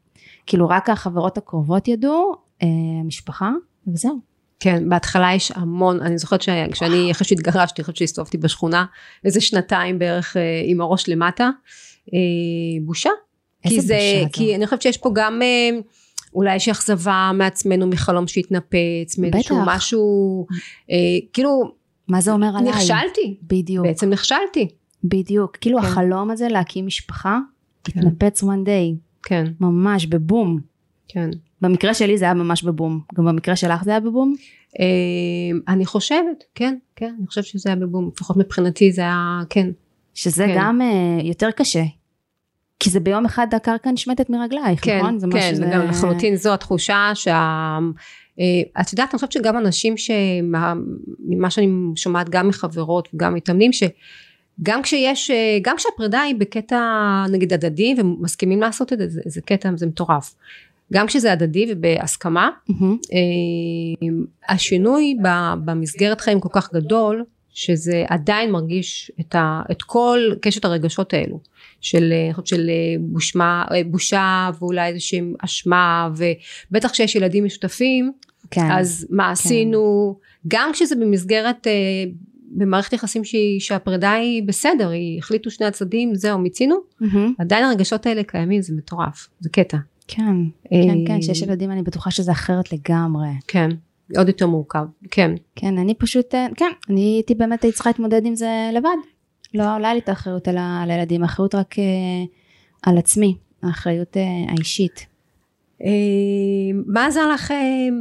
כאילו 0.47 0.69
רק 0.69 0.91
החברות 0.91 1.39
הקרובות 1.39 1.89
ידעו, 1.89 2.35
אה, 2.63 2.69
משפחה, 3.05 3.51
וזהו. 3.87 4.19
כן, 4.61 4.89
בהתחלה 4.89 5.35
יש 5.35 5.53
המון, 5.55 6.01
אני 6.03 6.19
זוכרת 6.19 6.43
שכשאני, 6.43 7.11
אחרי 7.11 7.27
שהתגרשתי, 7.27 7.83
אחרי 7.83 7.95
שהסתובבתי 7.97 8.39
בשכונה, 8.39 8.85
איזה 9.25 9.41
שנתיים 9.41 9.99
בערך 9.99 10.37
אה, 10.37 10.63
עם 10.65 10.81
הראש 10.81 11.09
למטה, 11.09 11.51
אה, 12.15 12.19
בושה, 12.83 13.11
כי 13.69 13.81
זה, 13.81 13.99
כי 14.33 14.57
אני 14.57 14.67
חושבת 14.67 14.83
שיש 14.83 14.97
פה 14.97 15.11
גם 15.15 15.43
אה, 15.43 15.79
אולי 16.35 16.57
יש 16.57 16.69
אכזבה 16.69 17.31
מעצמנו 17.35 17.87
מחלום 17.87 18.29
שהתנפץ, 18.29 19.19
מאיזשהו 19.19 19.59
משהו, 19.67 20.47
אה, 20.91 20.97
כאילו, 21.33 21.73
מה 22.09 22.21
זה 22.21 22.33
אומר 22.33 22.57
עליי? 22.57 22.71
נכשלתי. 22.71 23.37
בדיוק. 23.43 23.87
בעצם 23.87 24.11
נכשלתי. 24.11 24.69
בדיוק. 25.05 25.57
כאילו 25.57 25.81
כן. 25.81 25.87
החלום 25.87 26.31
הזה 26.31 26.49
להקים 26.49 26.87
משפחה, 26.87 27.39
כן. 27.85 28.01
התנפץ 28.01 28.43
one 28.43 28.67
day. 28.67 28.97
כן. 29.23 29.45
ממש 29.61 30.07
בבום. 30.07 30.61
כן. 31.09 31.31
במקרה 31.61 31.95
שלי 31.95 32.19
זה 32.19 32.25
היה 32.25 32.35
ממש 32.35 32.63
בבום. 32.63 33.01
גם 33.15 33.25
במקרה 33.25 33.57
שלך 33.57 33.85
זה 33.85 33.91
היה 33.91 34.01
בבום? 34.01 34.35
אה, 34.81 35.59
אני 35.69 35.87
חושבת, 35.87 36.45
כן, 36.55 36.77
כן, 36.97 37.15
אני 37.19 37.27
חושבת 37.27 37.45
שזה 37.45 37.71
היה 37.71 37.77
בבום. 37.77 38.11
לפחות 38.15 38.37
מבחינתי 38.37 38.93
זה 38.93 39.01
היה, 39.03 39.41
כן. 39.51 39.71
שזה 40.15 40.45
כן. 40.47 40.55
גם 40.57 40.81
uh, 40.81 41.25
יותר 41.27 41.51
קשה, 41.51 41.83
כי 42.79 42.91
זה 42.91 43.01
ביום 43.01 43.25
אחד 43.25 43.47
הקרקע 43.55 43.91
נשמטת 43.91 44.31
מרגלייך, 44.31 44.85
כן, 44.85 44.99
נכון? 44.99 45.19
זה 45.19 45.27
כן, 45.33 45.53
וגם 45.57 45.81
זה... 45.81 45.85
לחלוטין 45.85 46.37
זו 46.37 46.55
התחושה 46.55 47.11
שה... 47.15 47.79
אה, 48.41 48.81
את 48.81 48.93
יודעת, 48.93 49.09
אני 49.11 49.17
חושבת 49.17 49.33
שגם 49.33 49.59
אנשים 49.59 49.95
שממה 49.97 51.51
שאני 51.51 51.69
שומעת 51.97 52.29
גם 52.29 52.49
מחברות 52.49 53.09
וגם 53.15 53.35
מתאמנים, 53.35 53.71
שגם 53.73 54.83
כשיש, 54.83 55.31
אה, 55.31 55.59
גם 55.63 55.77
כשהפרידה 55.77 56.21
היא 56.21 56.35
בקטע 56.39 56.81
נגיד 57.33 57.53
הדדי 57.53 57.95
ומסכימים 57.99 58.61
לעשות 58.61 58.93
את 58.93 58.99
זה, 58.99 59.21
זה 59.27 59.41
קטע, 59.41 59.71
זה 59.77 59.87
מטורף. 59.87 60.35
גם 60.93 61.07
כשזה 61.07 61.33
הדדי 61.33 61.67
ובהסכמה, 61.71 62.51
mm-hmm. 62.71 62.85
השינוי 64.49 65.17
במסגרת 65.65 66.21
חיים 66.21 66.41
כל 66.41 66.49
כך 66.53 66.75
גדול, 66.75 67.25
שזה 67.57 68.05
עדיין 68.09 68.51
מרגיש 68.51 69.11
את, 69.21 69.35
ה, 69.35 69.63
את 69.71 69.83
כל 69.83 70.21
קשת 70.43 70.65
הרגשות 70.65 71.15
האלו. 71.15 71.41
של, 71.81 72.13
של 72.45 72.71
בושמה, 73.01 73.65
בושה 73.87 74.51
ואולי 74.59 74.89
איזושהי 74.89 75.21
אשמה 75.39 76.11
ובטח 76.17 76.91
כשיש 76.91 77.15
ילדים 77.17 77.45
משותפים 77.45 78.13
כן, 78.51 78.71
אז 78.71 79.07
מה 79.11 79.25
כן. 79.25 79.31
עשינו 79.31 80.17
גם 80.49 80.71
כשזה 80.73 80.97
במסגרת 80.97 81.67
במערכת 82.51 82.93
יחסים 82.93 83.25
שהיא, 83.25 83.61
שהפרידה 83.61 84.13
היא 84.13 84.43
בסדר, 84.43 84.89
היא 84.89 85.19
החליטו 85.19 85.51
שני 85.51 85.67
הצדדים, 85.67 86.15
זהו, 86.15 86.39
מיצינו, 86.39 86.75
mm-hmm. 86.75 87.17
עדיין 87.39 87.65
הרגשות 87.65 88.07
האלה 88.07 88.23
קיימים, 88.23 88.63
זה 88.63 88.75
מטורף, 88.77 89.29
זה 89.41 89.49
קטע. 89.49 89.79
כן, 90.09 90.37
כן, 90.71 91.07
כן, 91.07 91.21
כשיש 91.21 91.43
ילדים 91.43 91.71
אני 91.71 91.83
בטוחה 91.83 92.11
שזה 92.11 92.33
אחרת 92.33 92.73
לגמרי. 92.73 93.29
כן, 93.49 93.71
עוד 94.17 94.29
יותר 94.29 94.47
מורכב, 94.47 94.85
כן. 95.11 95.31
כן, 95.57 95.79
אני 95.79 95.95
פשוט, 95.95 96.35
כן, 96.57 96.71
אני 96.91 97.01
הייתי 97.01 97.35
באמת, 97.35 97.65
הייתי 97.65 97.75
צריכה 97.75 97.91
להתמודד 97.91 98.27
עם 98.27 98.35
זה 98.35 98.71
לבד. 98.75 98.97
לא, 99.55 99.65
לא 99.79 99.87
היה 99.87 99.95
לי 99.95 100.01
את 100.01 100.09
האחריות 100.09 100.49
על, 100.49 100.57
הילדים, 100.91 101.23
האחריות 101.23 101.55
רק 101.55 101.75
uh, 101.75 101.79
על 102.83 102.99
עצמי, 102.99 103.37
האחריות 103.63 104.17
uh, 104.17 104.51
האישית. 104.51 105.07
מה 106.87 107.07
עזר 107.07 107.29
לך, 107.29 107.55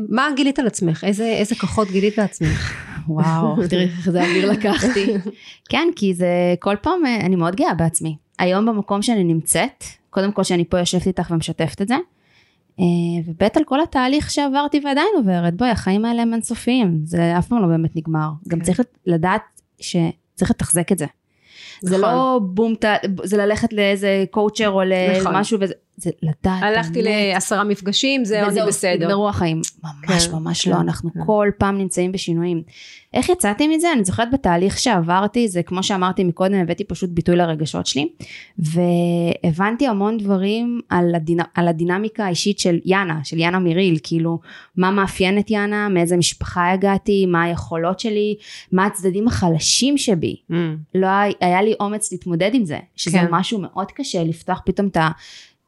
מה 0.10 0.28
גילית 0.36 0.60
על 0.60 0.68
עצמך? 0.68 1.04
איזה, 1.04 1.26
איזה 1.26 1.56
כוחות 1.56 1.88
גילית 1.92 2.18
לעצמך? 2.18 2.74
וואו, 3.08 3.68
תראי 3.70 3.84
איך 3.84 4.10
זה 4.10 4.24
אוויר 4.24 4.52
לקחתי. 4.52 5.14
כן, 5.72 5.88
כי 5.96 6.14
זה 6.14 6.56
כל 6.60 6.76
פעם, 6.82 7.06
אני 7.06 7.36
מאוד 7.36 7.56
גאה 7.56 7.74
בעצמי. 7.74 8.16
היום 8.40 8.66
במקום 8.66 9.02
שאני 9.02 9.24
נמצאת, 9.24 9.84
קודם 10.10 10.32
כל 10.32 10.44
שאני 10.44 10.66
פה 10.66 10.80
יושבת 10.80 11.08
איתך 11.08 11.32
ומשתפת 11.32 11.82
את 11.82 11.88
זה, 11.88 11.96
ובית 13.26 13.58
על 13.58 13.64
כל 13.64 13.82
התהליך 13.82 14.32
שעברתי 14.32 14.82
ועדיין 14.84 15.08
עוברת, 15.16 15.54
בואי, 15.54 15.70
החיים 15.70 16.06
האלה 16.06 16.22
הם 16.22 16.34
אינסופיים, 16.34 17.00
זה 17.04 17.38
אף 17.38 17.48
פעם 17.48 17.62
לא 17.62 17.68
באמת 17.68 17.96
נגמר. 17.96 18.30
גם 18.48 18.60
כן. 18.60 18.66
צריך 18.66 18.82
לדעת 19.06 19.42
שצריך 19.80 20.52
לתחזק 20.52 20.92
את 20.92 20.98
זה. 20.98 21.06
זה 21.82 21.98
לא 21.98 22.08
נכון. 22.08 22.56
בום, 22.56 22.74
זה 23.24 23.38
ללכת 23.38 23.74
לאיזה 23.74 24.26
קואוצ'ר 24.32 24.70
או 24.70 24.82
למשהו, 24.86 25.58
נכון. 25.58 25.64
וזה, 25.64 25.74
זה 25.98 26.10
לדעת. 26.22 26.64
הלכתי 26.64 27.02
לעשרה 27.02 27.64
מפגשים, 27.64 28.26
זהו, 28.26 28.50
אני 28.50 28.60
בסדר. 28.68 29.08
נגמרו 29.08 29.30
החיים. 29.30 29.62
ממש 29.84 30.28
כן, 30.28 30.34
ממש 30.34 30.66
כן, 30.66 30.72
לא, 30.72 30.82
אנחנו 30.82 31.14
כן. 31.14 31.20
כל 31.26 31.50
פעם 31.58 31.78
נמצאים 31.78 32.12
בשינויים. 32.12 32.64
איך 33.14 33.30
יצאתי 33.30 33.68
מזה? 33.68 33.94
אני 33.94 34.04
זוכרת 34.04 34.28
בתהליך 34.34 34.80
שעברתי, 34.80 35.48
זה 35.48 35.64
כמו 35.64 35.84
שאמרתי 35.84 36.24
מקודם, 36.24 36.54
הבאתי 36.54 36.84
פשוט 36.84 37.10
ביטוי 37.10 37.36
לרגשות 37.36 37.86
שלי, 37.86 38.08
והבנתי 38.60 39.88
המון 39.88 40.18
דברים 40.18 40.82
על, 40.90 41.16
הדינ... 41.16 41.40
על 41.54 41.68
הדינמיקה 41.68 42.26
האישית 42.26 42.60
של 42.60 42.80
יאנה, 42.86 43.20
של 43.24 43.38
יאנה 43.38 43.60
מיריל, 43.60 43.98
כאילו, 44.04 44.40
מה 44.78 44.92
מאפיין 44.92 45.40
את 45.40 45.52
יאנה, 45.52 45.90
מאיזה 45.90 46.18
משפחה 46.18 46.72
הגעתי, 46.72 47.26
מה 47.26 47.44
היכולות 47.44 48.00
שלי, 48.00 48.36
מה 48.72 48.86
הצדדים 48.86 49.28
החלשים 49.28 49.98
שבי. 49.98 50.36
Mm. 50.52 50.56
לא 50.96 51.08
היה 51.42 51.62
לי 51.62 51.74
אומץ 51.80 52.12
להתמודד 52.12 52.52
עם 52.54 52.66
זה, 52.66 52.80
שזה 52.96 53.18
כן. 53.18 53.28
משהו 53.32 53.60
מאוד 53.60 53.92
קשה 53.92 54.24
לפתוח 54.24 54.62
פתאום 54.66 54.88
את 54.88 54.98
ה... 54.98 55.10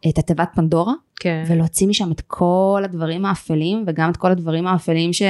את 0.09 0.17
התיבת 0.17 0.49
פנדורה, 0.55 0.93
כן. 1.19 1.43
ולהוציא 1.47 1.87
משם 1.87 2.11
את 2.11 2.21
כל 2.21 2.81
הדברים 2.85 3.25
האפלים, 3.25 3.83
וגם 3.87 4.09
את 4.09 4.17
כל 4.17 4.31
הדברים 4.31 4.67
האפלים 4.67 5.13
ש, 5.13 5.21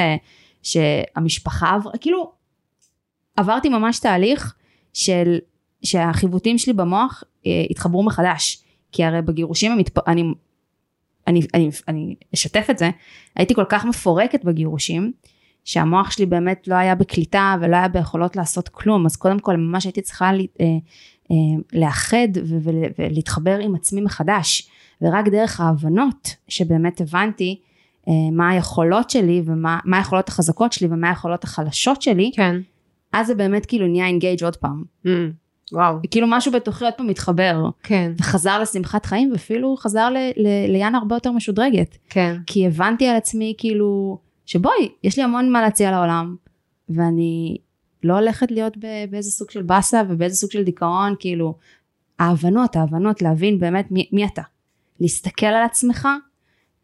שהמשפחה 0.63 1.75
עברה, 1.75 1.97
כאילו, 1.97 2.31
עברתי 3.37 3.69
ממש 3.69 3.99
תהליך 3.99 4.55
של, 4.93 5.37
שהחיווטים 5.83 6.57
שלי 6.57 6.73
במוח 6.73 7.23
אה, 7.45 7.65
התחברו 7.69 8.03
מחדש, 8.03 8.63
כי 8.91 9.03
הרי 9.03 9.21
בגירושים 9.21 9.71
המתפ... 9.71 10.07
אני, 10.07 10.23
אני, 11.27 11.41
אני, 11.53 11.69
אני 11.87 12.15
אשתף 12.33 12.67
את 12.69 12.77
זה, 12.77 12.89
הייתי 13.35 13.55
כל 13.55 13.65
כך 13.69 13.85
מפורקת 13.85 14.43
בגירושים, 14.43 15.11
שהמוח 15.67 16.11
שלי 16.11 16.25
באמת 16.25 16.67
לא 16.67 16.75
היה 16.75 16.95
בקליטה 16.95 17.55
ולא 17.61 17.75
היה 17.75 17.87
ביכולות 17.87 18.35
לעשות 18.35 18.69
כלום, 18.69 19.05
אז 19.05 19.15
קודם 19.15 19.39
כל 19.39 19.55
ממש 19.57 19.85
הייתי 19.85 20.01
צריכה 20.01 20.25
אה, 20.25 20.39
אה, 20.61 20.65
לאחד 21.73 22.27
ולהתחבר 22.97 23.57
עם 23.59 23.75
עצמי 23.75 24.01
מחדש 24.01 24.69
ורק 25.01 25.27
דרך 25.27 25.59
ההבנות 25.59 26.35
שבאמת 26.47 27.01
הבנתי 27.01 27.59
אה, 28.07 28.13
מה 28.31 28.49
היכולות 28.49 29.09
שלי 29.09 29.41
ומה 29.45 29.97
היכולות 29.97 30.29
החזקות 30.29 30.73
שלי 30.73 30.87
ומה 30.91 31.09
היכולות 31.09 31.43
החלשות 31.43 32.01
שלי 32.01 32.31
כן. 32.35 32.55
אז 33.13 33.27
זה 33.27 33.35
באמת 33.35 33.65
כאילו 33.65 33.87
נהיה 33.87 34.05
אינגייג' 34.07 34.43
עוד 34.43 34.55
פעם. 34.55 34.83
Mm, 35.05 35.09
וואו. 35.71 35.95
כאילו 36.11 36.27
משהו 36.29 36.51
בתוכי 36.51 36.85
עוד 36.85 36.93
פעם 36.93 37.07
מתחבר. 37.07 37.69
כן. 37.83 38.11
וחזר 38.17 38.59
לשמחת 38.59 39.05
חיים 39.05 39.31
ואפילו 39.31 39.75
חזר 39.77 40.09
ליאן 40.67 40.95
הרבה 40.95 41.15
יותר 41.15 41.31
משודרגת. 41.31 41.97
כן. 42.09 42.37
כי 42.45 42.67
הבנתי 42.67 43.07
על 43.07 43.15
עצמי 43.15 43.53
כאילו 43.57 44.17
שבואי 44.45 44.89
יש 45.03 45.17
לי 45.17 45.23
המון 45.23 45.51
מה 45.51 45.61
להציע 45.61 45.91
לעולם 45.91 46.35
ואני 46.89 47.57
לא 48.03 48.13
הולכת 48.13 48.51
להיות 48.51 48.77
באיזה 49.09 49.31
סוג 49.31 49.51
של 49.51 49.61
באסה 49.61 50.01
ובאיזה 50.09 50.35
סוג 50.35 50.51
של 50.51 50.63
דיכאון, 50.63 51.15
כאילו, 51.19 51.55
ההבנות, 52.19 52.75
ההבנות, 52.75 53.21
להבין 53.21 53.59
באמת 53.59 53.91
מי, 53.91 54.09
מי 54.11 54.25
אתה. 54.25 54.41
להסתכל 54.99 55.45
על 55.45 55.63
עצמך. 55.63 56.07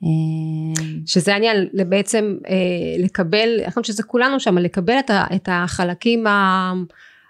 אה, 0.03 0.83
שזה 1.05 1.33
העניין, 1.33 1.67
בעצם 1.89 2.37
אה, 2.47 3.03
לקבל, 3.03 3.59
אני 3.63 3.69
חושבת 3.69 3.85
שזה 3.85 4.03
כולנו 4.03 4.39
שם, 4.39 4.57
לקבל 4.57 4.99
את, 4.99 5.09
ה, 5.09 5.25
את 5.35 5.49
החלקים 5.51 6.27
ה... 6.27 6.73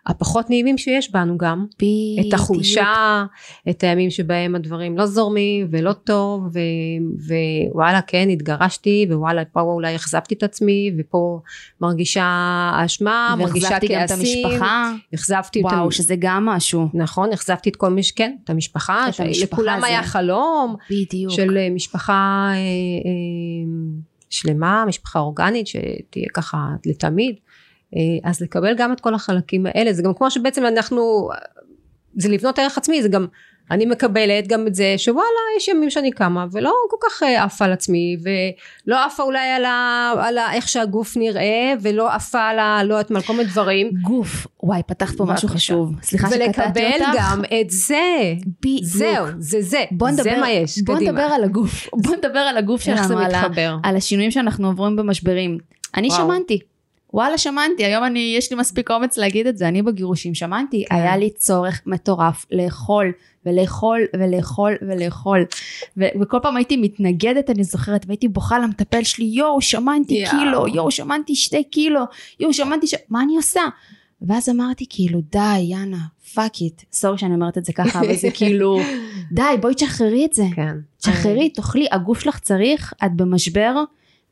הפחות 0.08 0.50
נעימים 0.50 0.78
שיש 0.78 1.12
בנו 1.12 1.38
גם. 1.38 1.66
בדיוק. 1.78 2.28
את 2.28 2.34
החולשה, 2.34 3.24
את 3.70 3.84
הימים 3.84 4.10
שבהם 4.10 4.56
הדברים 4.56 4.98
לא 4.98 5.06
זורמים 5.06 5.68
ולא 5.72 5.94
טוב, 5.94 6.44
ו, 6.54 6.60
ווואלה 7.72 8.02
כן 8.02 8.30
התגרשתי, 8.30 9.08
ווואלה 9.10 9.46
פה 9.46 9.62
אולי 9.62 9.96
אכזבתי 9.96 10.36
את 10.36 10.44
עצמי, 10.44 10.92
ופה 11.00 11.40
מרגישה 11.82 12.28
אשמה, 12.86 13.36
מרגישה 13.40 13.68
והחזרתי 13.72 13.88
גם 13.96 14.04
את 14.04 14.10
כעסים. 14.10 14.46
המשפחה. 14.48 14.92
אכזבתי 15.16 15.60
את 15.60 15.66
וואו, 15.66 15.76
המ- 15.84 15.92
שזה 15.92 16.16
גם 16.20 16.46
משהו. 16.46 16.88
נכון, 16.94 17.32
אכזבתי 17.34 17.70
את 17.70 17.76
כל 17.76 17.90
מי 17.90 18.04
שכן, 18.04 18.36
את 18.44 18.50
המשפחה, 18.50 19.10
את 19.10 19.20
המשפחה 19.20 19.46
לכולם 19.62 19.78
זה- 19.80 19.86
היה 19.88 20.04
חלום 20.04 20.76
בדיוק. 20.90 21.32
של 21.34 21.58
אה, 21.58 21.70
משפחה 21.70 22.14
אה, 22.52 22.56
אה, 22.56 22.60
שלמה, 24.30 24.84
משפחה 24.88 25.20
אורגנית 25.20 25.68
שתהיה 25.68 26.26
ככה 26.34 26.58
לתמיד, 26.86 27.36
אז 28.24 28.42
לקבל 28.42 28.76
גם 28.78 28.94
את 28.94 29.00
כל 29.00 29.14
החלקים 29.14 29.66
האלה, 29.66 29.94
זה 29.94 30.04
גם 30.04 30.14
כמו 30.14 30.32
שבעצם 30.32 30.66
אנחנו, 30.66 31.30
זה 32.16 32.30
לבנות 32.30 32.60
ערך 32.60 32.78
עצמי, 32.78 33.02
זה 33.02 33.10
גם, 33.10 33.26
אני 33.72 33.86
מקבלת 33.86 34.48
גם 34.48 34.68
את 34.68 34.76
זה 34.76 34.94
שוואלה 34.98 35.28
יש 35.58 35.68
ימים 35.68 35.90
שאני 35.90 36.12
קמה 36.12 36.46
ולא 36.52 36.74
כל 36.90 36.98
כך 37.02 37.24
אה, 37.24 37.44
עפה 37.44 37.66
על 37.66 37.74
עצמי 37.74 38.18
ולא 38.24 39.06
עפה 39.06 39.24
אולי 39.24 39.50
על, 39.50 39.66
ה, 39.66 40.14
על 40.22 40.38
ה, 40.38 40.54
איך 40.54 40.68
שהגוף 40.68 41.18
נראה 41.18 41.74
ולא 41.82 42.12
עפה 42.14 42.42
על 42.42 42.60
ה, 42.60 42.84
לא 42.84 42.94
יודעת 42.94 43.12
מה 43.12 43.22
כל 43.22 43.34
מיני 43.34 43.50
דברים 43.50 43.92
גוף. 44.02 44.48
וואי, 44.64 44.82
פתחת 44.88 45.18
פה 45.18 45.26
משהו. 45.26 45.48
חשוב. 45.50 45.96
סליחה 46.02 46.30
שקטעתי 46.30 46.80
ולקבל 46.80 47.06
אותך. 47.06 47.16
גם 47.16 47.42
את 47.62 47.70
זה 47.70 48.34
בדיוק. 48.62 48.84
זהו 48.84 49.26
זה 49.40 49.62
זה 49.62 49.84
בוא 49.92 50.10
נדבר, 50.10 50.24
זה 50.24 50.38
מה 50.38 50.52
יש 50.52 50.82
בוא 50.82 50.96
קדימה 50.96 51.12
נדבר 51.12 51.24
על 51.34 51.44
הגוף. 51.44 51.90
בוא 51.94 52.16
נדבר 52.16 52.40
על 52.40 52.58
הגוף 52.58 52.82
שלנו, 52.82 53.20
על, 53.20 53.36
על 53.84 53.96
השינויים 53.96 54.32
שאנחנו 54.32 54.68
עוברים 54.68 54.96
במשברים. 54.96 55.58
אני. 55.96 56.12
שמנתי. 56.12 56.60
וואלה 57.14 57.38
שמנתי, 57.38 57.86
היום 57.86 58.04
אני, 58.04 58.34
יש 58.38 58.52
לי 58.52 58.58
מספיק 58.58 58.92
אומץ 58.92 59.18
להגיד 59.18 59.48
את 59.48 59.58
זה, 59.58 59.68
אני 59.68 59.82
בגירושים 59.82 60.36
שמנתי, 60.36 60.86
כן. 60.90 60.96
היה 60.96 61.18
לי 61.18 61.30
צורך 61.30 61.82
מטורף 61.86 62.46
לאכול 62.52 63.12
ולאכול 63.46 64.00
ולאכול 64.20 64.76
ולאכול 64.82 65.46
ו- 65.98 66.22
וכל 66.22 66.38
פעם 66.42 66.58
הייתי 66.58 66.78
מתנגדת 66.78 67.50
אני 67.50 67.64
זוכרת 67.64 68.06
והייתי 68.08 68.28
בוכה 68.28 68.60
למטפל 68.60 69.04
שלי 69.04 69.26
יואו 69.26 69.62
שמנתי 69.62 70.14
יאו. 70.14 70.30
קילו 70.30 70.68
יואו 70.68 70.92
שמנתי 70.92 71.36
שתי 71.36 71.64
קילו 71.64 72.04
יואו 72.40 72.54
שמנתי 72.54 72.88
ש... 72.88 72.96
מה 73.10 73.22
אני 73.22 73.36
עושה? 73.36 73.62
ואז 74.22 74.50
אמרתי 74.50 74.86
כאילו 74.90 75.20
די 75.32 75.60
יאנה 75.60 75.98
fuck 76.34 76.62
it 76.62 76.82
sorry 76.92 77.18
שאני 77.18 77.34
אומרת 77.34 77.58
את 77.58 77.66
זה 77.66 77.74
ככה 77.74 78.00
אבל 78.00 78.16
זה 78.16 78.32
כאילו 78.38 78.80
די 79.32 79.44
בואי 79.62 79.74
תשחררי 79.76 80.26
את 80.26 80.34
זה 80.34 80.44
כן 80.56 80.76
תשחררי 80.98 81.50
תאכלי 81.50 81.88
הגוף 81.92 82.20
שלך 82.20 82.40
צריך 82.40 82.94
את 83.06 83.12
במשבר 83.16 83.84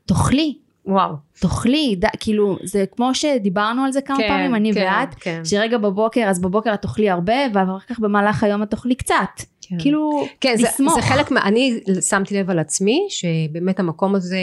תאכלי 0.06 0.54
וואו 0.86 1.14
תאכלי 1.40 1.96
ד... 1.98 2.04
כאילו 2.20 2.58
זה 2.64 2.84
כמו 2.96 3.14
שדיברנו 3.14 3.84
על 3.84 3.92
זה 3.92 4.00
כמה 4.00 4.16
כן, 4.16 4.28
פעמים 4.28 4.54
אני 4.54 4.74
כן, 4.74 4.80
ואת 4.80 5.14
כן, 5.14 5.40
שרגע 5.44 5.78
בבוקר 5.78 6.20
אז 6.20 6.40
בבוקר 6.40 6.74
את 6.74 6.82
תאכלי 6.82 7.10
הרבה 7.10 7.34
ואחר 7.54 7.78
כך 7.88 8.00
במהלך 8.00 8.44
היום 8.44 8.62
את 8.62 8.70
תאכלי 8.70 8.94
קצת 8.94 9.42
כן. 9.72 9.76
כאילו 9.78 10.26
כן, 10.40 10.54
זה, 10.56 10.62
לסמוך. 10.62 10.94
זה 10.94 11.02
חלק 11.02 11.30
מה... 11.30 11.42
אני 11.42 11.80
שמתי 12.08 12.40
לב 12.40 12.50
על 12.50 12.58
עצמי, 12.58 13.06
שבאמת 13.08 13.80
המקום 13.80 14.14
הזה, 14.14 14.38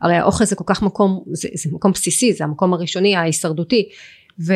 הרי 0.00 0.14
האוכל 0.14 0.44
זה 0.44 0.56
כל 0.56 0.64
כך 0.66 0.82
מקום, 0.82 1.24
זה, 1.32 1.48
זה 1.54 1.70
מקום 1.72 1.92
בסיסי, 1.92 2.32
זה 2.32 2.44
המקום 2.44 2.72
הראשוני, 2.72 3.16
ההישרדותי. 3.16 3.88
ו, 4.46 4.54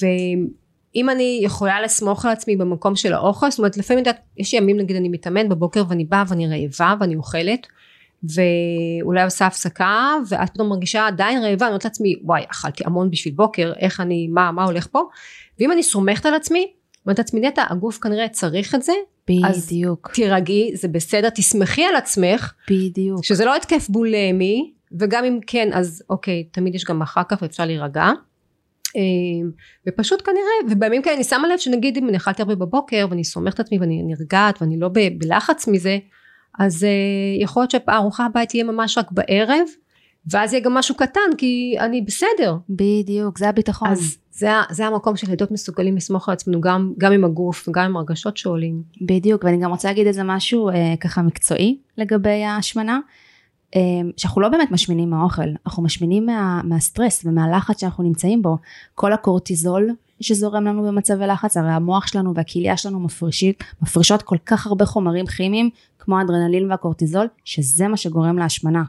ואם 0.00 1.10
אני 1.10 1.40
יכולה 1.42 1.80
לסמוך 1.80 2.24
על 2.24 2.32
עצמי 2.32 2.56
במקום 2.56 2.96
של 2.96 3.12
האוכל, 3.12 3.50
זאת 3.50 3.58
אומרת, 3.58 3.76
לפעמים, 3.76 3.98
יודעת, 3.98 4.20
יש 4.38 4.52
ימים, 4.52 4.76
נגיד, 4.76 4.96
אני 4.96 5.08
מתאמן 5.08 5.48
בבוקר 5.48 5.84
ואני 5.88 6.04
באה 6.04 6.24
ואני 6.28 6.46
רעבה 6.46 6.94
ואני 7.00 7.16
אוכלת, 7.16 7.66
ואולי 8.24 9.22
עושה 9.22 9.46
הפסקה, 9.46 10.14
ואת 10.28 10.50
פתאום 10.50 10.68
מרגישה 10.68 11.06
עדיין 11.06 11.38
רעבה, 11.38 11.66
אני 11.66 11.72
אומרת 11.72 11.84
לעצמי, 11.84 12.14
וואי, 12.24 12.42
אכלתי 12.50 12.84
המון 12.86 13.10
בשביל 13.10 13.34
בוקר, 13.34 13.72
איך 13.78 14.00
אני, 14.00 14.28
מה, 14.28 14.52
מה 14.52 14.64
הולך 14.64 14.86
פה? 14.92 15.02
ואם 15.60 15.72
אני 15.72 15.82
סומכת 15.82 16.26
על 16.26 16.34
עצמי, 16.34 16.72
אומרת 17.06 17.18
לעצמי, 17.18 17.40
נטע, 17.40 17.64
הגוף 17.70 17.98
כנראה 17.98 18.28
צריך 18.28 18.74
את 18.74 18.82
זה, 18.82 18.92
אז 19.44 19.66
בדיוק 19.66 20.10
תירגעי, 20.14 20.70
זה 20.74 20.88
בסדר, 20.88 21.28
תסמכי 21.30 21.84
על 21.84 21.96
עצמך, 21.96 22.52
בדיוק 22.70 23.24
שזה 23.24 23.44
לא 23.44 23.56
התקף 23.56 23.88
בולמי, 23.88 24.72
וגם 24.98 25.24
אם 25.24 25.38
כן, 25.46 25.68
אז 25.72 26.02
אוקיי, 26.10 26.44
תמיד 26.44 26.74
יש 26.74 26.84
גם 26.84 27.02
אחר 27.02 27.22
כך 27.28 27.42
ואפשר 27.42 27.64
להירגע. 27.64 28.10
אמ, 28.96 29.50
ופשוט 29.88 30.22
כנראה, 30.26 30.70
ובימים 30.74 31.02
כאלה 31.02 31.16
אני 31.16 31.24
שמה 31.24 31.48
לב 31.48 31.58
שנגיד 31.58 31.96
אם 31.96 32.08
אני 32.08 32.16
אכלתי 32.16 32.42
הרבה 32.42 32.54
בבוקר 32.54 33.06
ואני 33.10 33.24
סומכת 33.24 33.60
על 33.60 33.64
עצמי 33.64 33.78
ואני 33.78 34.02
נרגעת 34.02 34.62
ואני 34.62 34.78
לא 34.78 34.90
בלחץ 35.18 35.68
מזה, 35.68 35.98
אז 36.58 36.84
אה, 36.84 37.42
יכול 37.42 37.62
להיות 37.62 37.70
שהארוחה 37.70 38.26
הבאה 38.26 38.46
תהיה 38.46 38.64
ממש 38.64 38.98
רק 38.98 39.10
בערב, 39.10 39.66
ואז 40.30 40.52
יהיה 40.52 40.64
גם 40.64 40.74
משהו 40.74 40.94
קטן 40.94 41.20
כי 41.38 41.76
אני 41.78 42.02
בסדר. 42.02 42.56
בדיוק 42.70 43.38
זה 43.38 43.48
הביטחון 43.48 43.88
אז 43.88 44.16
זה, 44.30 44.48
זה 44.70 44.86
המקום 44.86 45.16
של 45.16 45.26
להיות 45.26 45.50
מסוגלים 45.50 45.96
לסמוך 45.96 46.28
על 46.28 46.32
עצמנו 46.32 46.60
גם, 46.60 46.92
גם 46.98 47.12
עם 47.12 47.24
הגוף 47.24 47.68
וגם 47.68 47.84
עם 47.84 47.96
הרגשות 47.96 48.36
שעולים. 48.36 48.82
בדיוק 49.02 49.44
ואני 49.44 49.56
גם 49.56 49.70
רוצה 49.70 49.88
להגיד 49.88 50.06
איזה 50.06 50.22
משהו 50.24 50.68
אה, 50.68 50.94
ככה 51.00 51.22
מקצועי 51.22 51.78
לגבי 51.98 52.44
ההשמנה 52.44 53.00
אה, 53.76 53.80
שאנחנו 54.16 54.40
לא 54.40 54.48
באמת 54.48 54.70
משמינים 54.70 55.10
מהאוכל 55.10 55.48
אנחנו 55.66 55.82
משמינים 55.82 56.26
מה, 56.26 56.60
מהסטרס 56.64 57.22
ומהלחץ 57.24 57.80
שאנחנו 57.80 58.04
נמצאים 58.04 58.42
בו 58.42 58.56
כל 58.94 59.12
הקורטיזול 59.12 59.90
שזורם 60.20 60.64
לנו 60.64 60.82
במצבי 60.82 61.26
לחץ 61.26 61.56
הרי 61.56 61.70
המוח 61.70 62.06
שלנו 62.06 62.34
והכליה 62.34 62.76
שלנו 62.76 63.00
מפרישית, 63.00 63.64
מפרישות 63.82 64.22
כל 64.22 64.36
כך 64.46 64.66
הרבה 64.66 64.86
חומרים 64.86 65.26
כימיים 65.26 65.70
כמו 65.98 66.18
האדרנלין 66.18 66.70
והקורטיזול 66.70 67.26
שזה 67.44 67.88
מה 67.88 67.96
שגורם 67.96 68.38
להשמנה 68.38 68.82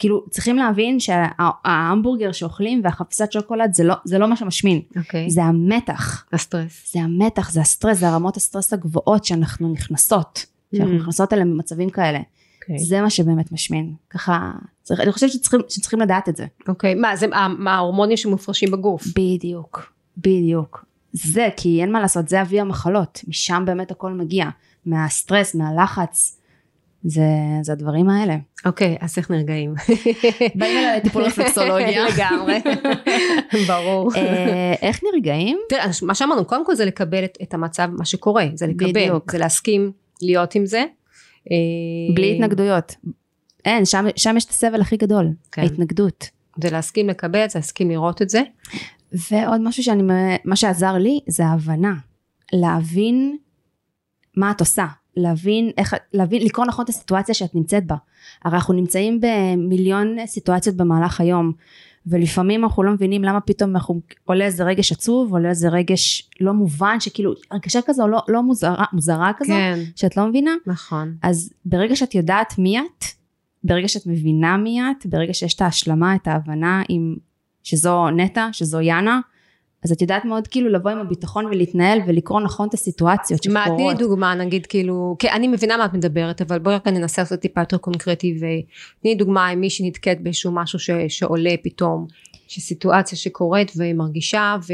כאילו 0.00 0.24
צריכים 0.30 0.56
להבין 0.56 1.00
שההמבורגר 1.00 2.32
שאוכלים 2.32 2.80
והחפיסת 2.84 3.32
שוקולד 3.32 3.74
זה 3.74 3.84
לא, 3.84 3.94
זה 4.04 4.18
לא 4.18 4.28
מה 4.28 4.36
שמשמין 4.36 4.80
אוקיי. 4.96 5.30
זה 5.30 5.44
המתח 5.44 6.24
הסטרס. 6.32 6.92
זה 6.92 7.00
המתח, 7.00 7.50
זה 7.50 7.60
הסטרס, 7.60 7.98
זה 7.98 8.08
הרמות 8.08 8.36
הסטרס 8.36 8.72
הגבוהות 8.72 9.24
שאנחנו 9.24 9.72
נכנסות, 9.72 10.46
שאנחנו 10.74 10.94
Mm. 10.94 10.96
נכנסות 11.00 11.32
אליהן 11.32 11.50
במצבים 11.50 11.90
כאלה. 11.90 12.20
אוקיי. 12.62 12.78
זה 12.78 13.00
מה 13.00 13.10
שבאמת 13.10 13.52
משמין. 13.52 13.94
ככה, 14.10 14.52
צריך, 14.82 15.00
אני 15.00 15.12
חושבת 15.12 15.30
שצריכים, 15.30 15.60
שצריכים 15.68 16.00
לדעת 16.00 16.28
את 16.28 16.36
זה. 16.36 16.46
אוקיי, 16.68 16.94
מה 16.94 17.16
זה, 17.16 17.26
מה 17.26 17.48
מה 17.58 17.74
ההורמונים 17.74 18.16
שמופרשים 18.16 18.70
בגוף? 18.70 19.06
בדיוק, 19.06 19.92
בדיוק. 20.16 20.84
זה, 21.12 21.48
כי 21.56 21.82
אין 21.82 21.92
מה 21.92 22.00
לעשות, 22.00 22.28
זה 22.28 22.42
אבי 22.42 22.60
המחלות, 22.60 23.20
משם 23.28 23.62
באמת 23.66 23.90
הכל 23.90 24.12
מגיע. 24.12 24.46
מהסטרס, 24.86 25.54
מהלחץ. 25.54 26.36
זה, 27.04 27.22
זה 27.62 27.72
הדברים 27.72 28.08
האלה. 28.08 28.36
אוקיי, 28.64 28.96
אז 29.00 29.18
איך 29.18 29.30
נרגעים? 29.30 29.74
באים 30.54 30.78
אליי 30.78 30.96
לטיפול 30.96 31.22
רפלקסולוגיה. 31.22 32.04
לגמרי. 32.14 32.60
ברור. 33.66 34.10
אה, 34.16 34.74
איך 34.82 35.00
נרגעים? 35.14 35.58
תראה, 35.68 35.86
מה 36.02 36.14
שאמרנו, 36.14 36.44
קודם 36.44 36.66
כל 36.66 36.74
זה 36.74 36.84
לקבל 36.84 37.24
את, 37.24 37.38
את 37.42 37.54
המצב, 37.54 37.88
מה 37.98 38.04
שקורה, 38.04 38.46
זה 38.54 38.66
לקבל, 38.66 38.88
בדיוק. 38.88 39.32
זה 39.32 39.38
להסכים 39.38 39.92
להיות 40.22 40.54
עם 40.54 40.66
זה. 40.66 40.84
אה, 41.50 41.56
בלי 42.14 42.34
התנגדויות. 42.34 42.94
אין, 43.64 43.84
שם, 43.84 44.06
שם 44.16 44.36
יש 44.36 44.44
את 44.44 44.50
הסבל 44.50 44.80
הכי 44.80 44.96
גדול, 44.96 45.28
כן. 45.52 45.62
ההתנגדות. 45.62 46.28
זה 46.62 46.70
להסכים 46.70 47.08
לקבל 47.08 47.48
זה, 47.48 47.58
להסכים 47.58 47.90
לראות 47.90 48.22
את 48.22 48.30
זה. 48.30 48.42
ועוד 49.12 49.60
משהו 49.60 49.82
שאני, 49.82 50.02
מה 50.44 50.56
שעזר 50.56 50.92
לי 50.92 51.20
זה 51.26 51.46
ההבנה, 51.46 51.94
להבין 52.52 53.36
מה 54.36 54.50
את 54.50 54.60
עושה, 54.60 54.86
להבין 55.16 55.70
איך, 55.78 55.94
להבין, 56.12 56.42
לקרוא 56.42 56.66
נכון 56.66 56.84
את 56.84 56.88
הסיטואציה 56.88 57.34
שאת 57.34 57.54
נמצאת 57.54 57.86
בה. 57.86 57.96
הרי 58.44 58.56
אנחנו 58.56 58.74
נמצאים 58.74 59.20
במיליון 59.20 60.26
סיטואציות 60.26 60.76
במהלך 60.76 61.20
היום, 61.20 61.52
ולפעמים 62.06 62.64
אנחנו 62.64 62.82
לא 62.82 62.92
מבינים 62.92 63.24
למה 63.24 63.40
פתאום 63.40 63.70
אנחנו, 63.70 64.00
עולה 64.24 64.44
איזה 64.44 64.64
רגש 64.64 64.92
עצוב, 64.92 65.32
עולה 65.32 65.48
איזה 65.48 65.68
רגש 65.68 66.30
לא 66.40 66.52
מובן, 66.52 67.00
שכאילו 67.00 67.32
הרגשה 67.50 67.80
כזו 67.86 68.08
לא, 68.08 68.20
לא 68.28 68.42
מוזרה, 68.42 68.84
מוזרה 68.92 69.32
כזו, 69.36 69.52
כן, 69.52 69.78
שאת 69.96 70.16
לא 70.16 70.26
מבינה, 70.26 70.50
נכון. 70.66 71.16
אז 71.22 71.52
ברגע 71.64 71.96
שאת 71.96 72.14
יודעת 72.14 72.58
מי 72.58 72.78
את, 72.78 73.04
ברגע 73.64 73.88
שאת 73.88 74.06
מבינה 74.06 74.56
מי 74.56 74.80
את, 74.80 75.06
ברגע 75.06 75.34
שיש 75.34 75.54
את 75.54 75.60
ההשלמה, 75.60 76.14
את 76.14 76.28
ההבנה 76.28 76.82
עם 76.88 77.16
שזו 77.70 78.10
נטע, 78.10 78.48
שזו 78.52 78.80
יאנה, 78.80 79.20
אז 79.84 79.92
את 79.92 80.02
יודעת 80.02 80.24
מאוד 80.24 80.48
כאילו 80.48 80.68
לבוא 80.68 80.90
עם 80.90 80.98
הביטחון 80.98 81.46
ולהתנהל 81.46 81.98
ולקרוא 82.06 82.40
נכון 82.40 82.68
את 82.68 82.74
הסיטואציות 82.74 83.46
מה, 83.46 83.64
תני 83.64 83.72
לי 83.72 83.78
שקורות. 83.78 83.98
דוגמה, 83.98 84.34
נגיד 84.34 84.66
כאילו, 84.66 85.16
כן, 85.18 85.28
אני 85.32 85.48
מבינה 85.48 85.76
מה 85.76 85.84
את 85.84 85.94
מדברת, 85.94 86.42
אבל 86.42 86.58
בואי 86.58 86.74
רק 86.74 86.88
ננסה 86.88 87.22
לעשות 87.22 87.40
טיפה 87.40 87.60
יותר 87.60 87.78
קונקרטי, 87.78 88.34
ותני 88.36 89.10
לי 89.10 89.14
דוגמה 89.14 89.46
עם 89.46 89.60
מישהי 89.60 89.88
נתקעת 89.88 90.20
באיזשהו 90.20 90.52
משהו 90.52 90.78
ש, 90.78 90.90
שעולה 91.08 91.54
פתאום, 91.62 92.06
שסיטואציה 92.48 93.18
שקורית 93.18 93.72
ומרגישה, 93.76 94.56
ו... 94.68 94.72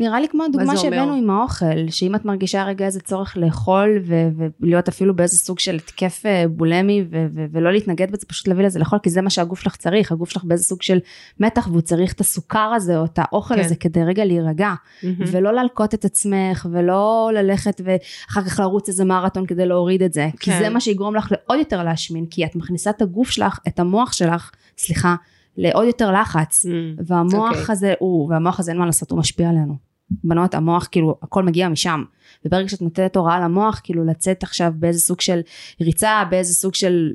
נראה 0.00 0.20
לי 0.20 0.28
כמו 0.28 0.44
הדוגמה? 0.44 0.76
שהבאנו 0.76 1.14
עם 1.14 1.30
האוכל, 1.30 1.90
שאם 1.90 2.14
את 2.14 2.24
מרגישה 2.24 2.64
רגע 2.64 2.86
איזה 2.86 3.00
צורך 3.00 3.36
לאכול 3.36 3.98
ו- 4.06 4.28
ולהיות 4.60 4.88
אפילו 4.88 5.16
באיזה 5.16 5.36
סוג 5.36 5.58
של 5.58 5.74
התקף 5.74 6.22
אה, 6.26 6.44
בולמי 6.48 7.04
ו- 7.10 7.26
ו- 7.34 7.44
ולא 7.52 7.72
להתנגד 7.72 8.10
בזה, 8.10 8.26
פשוט 8.26 8.48
להביא 8.48 8.64
לזה 8.64 8.78
לאכול, 8.78 8.98
כי 9.02 9.10
זה 9.10 9.22
מה 9.22 9.30
שהגוף 9.30 9.60
שלך 9.60 9.76
צריך, 9.76 10.12
הגוף 10.12 10.30
שלך 10.30 10.44
באיזה 10.44 10.64
סוג 10.64 10.82
של 10.82 10.98
מתח 11.40 11.68
והוא 11.68 11.80
צריך 11.80 12.12
את 12.12 12.20
הסוכר 12.20 12.72
הזה 12.76 12.98
או 12.98 13.04
את 13.04 13.18
האוכל 13.18 13.54
כן. 13.54 13.60
הזה 13.60 13.76
כדי 13.76 14.04
רגע 14.04 14.24
להירגע. 14.24 14.74
ולא 15.02 15.52
להלקות 15.52 15.94
את 15.94 16.04
עצמך 16.04 16.66
ולא 16.72 17.30
ללכת 17.34 17.80
ואחר 17.84 18.42
כך 18.42 18.60
לרוץ 18.60 18.88
איזה 18.88 19.04
מרתון 19.04 19.46
כדי 19.46 19.66
להוריד 19.66 20.02
את 20.02 20.12
זה 20.12 20.28
כי 20.40 20.50
כן. 20.50 20.58
זה 20.58 20.68
מה 20.68 20.80
שיגרום 20.80 21.14
לך 21.14 21.32
לעוד 21.32 21.58
יותר 21.58 21.82
להשמין 21.82 22.26
כי 22.26 22.44
את 22.44 22.56
מכניסה 22.56 22.90
את 22.90 23.02
הגוף 23.02 23.30
שלך 23.30 23.58
את 23.68 23.78
המוח 23.78 24.12
שלך 24.12 24.50
סליחה 24.78 25.14
לעוד 25.56 25.86
יותר 25.86 26.12
לחץ 26.12 26.66
Mm. 26.66 27.02
והמוח 27.06 27.50
אוקיי. 27.50 27.64
הזה 27.68 27.94
הוא 27.98 28.30
והמוח 28.30 28.60
הזה 28.60 28.70
אין 28.70 28.78
מה 28.78 28.86
לעשות 28.86 29.10
הוא 29.10 29.18
משפיע 29.18 29.48
עלינו 29.48 29.76
בנות 30.24 30.54
המוח 30.54 30.88
כאילו 30.90 31.18
הכל 31.22 31.42
מגיע 31.42 31.68
משם 31.68 32.04
וברגע 32.44 32.68
שאת 32.68 32.82
נותנת 32.82 33.16
הוראה 33.16 33.40
למוח 33.40 33.80
כאילו 33.84 34.04
לצאת 34.04 34.42
עכשיו 34.42 34.72
באיזה 34.76 35.00
סוג 35.00 35.20
של 35.20 35.40
ריצה 35.80 36.22
באיזה 36.30 36.54
סוג 36.54 36.74
של 36.74 37.12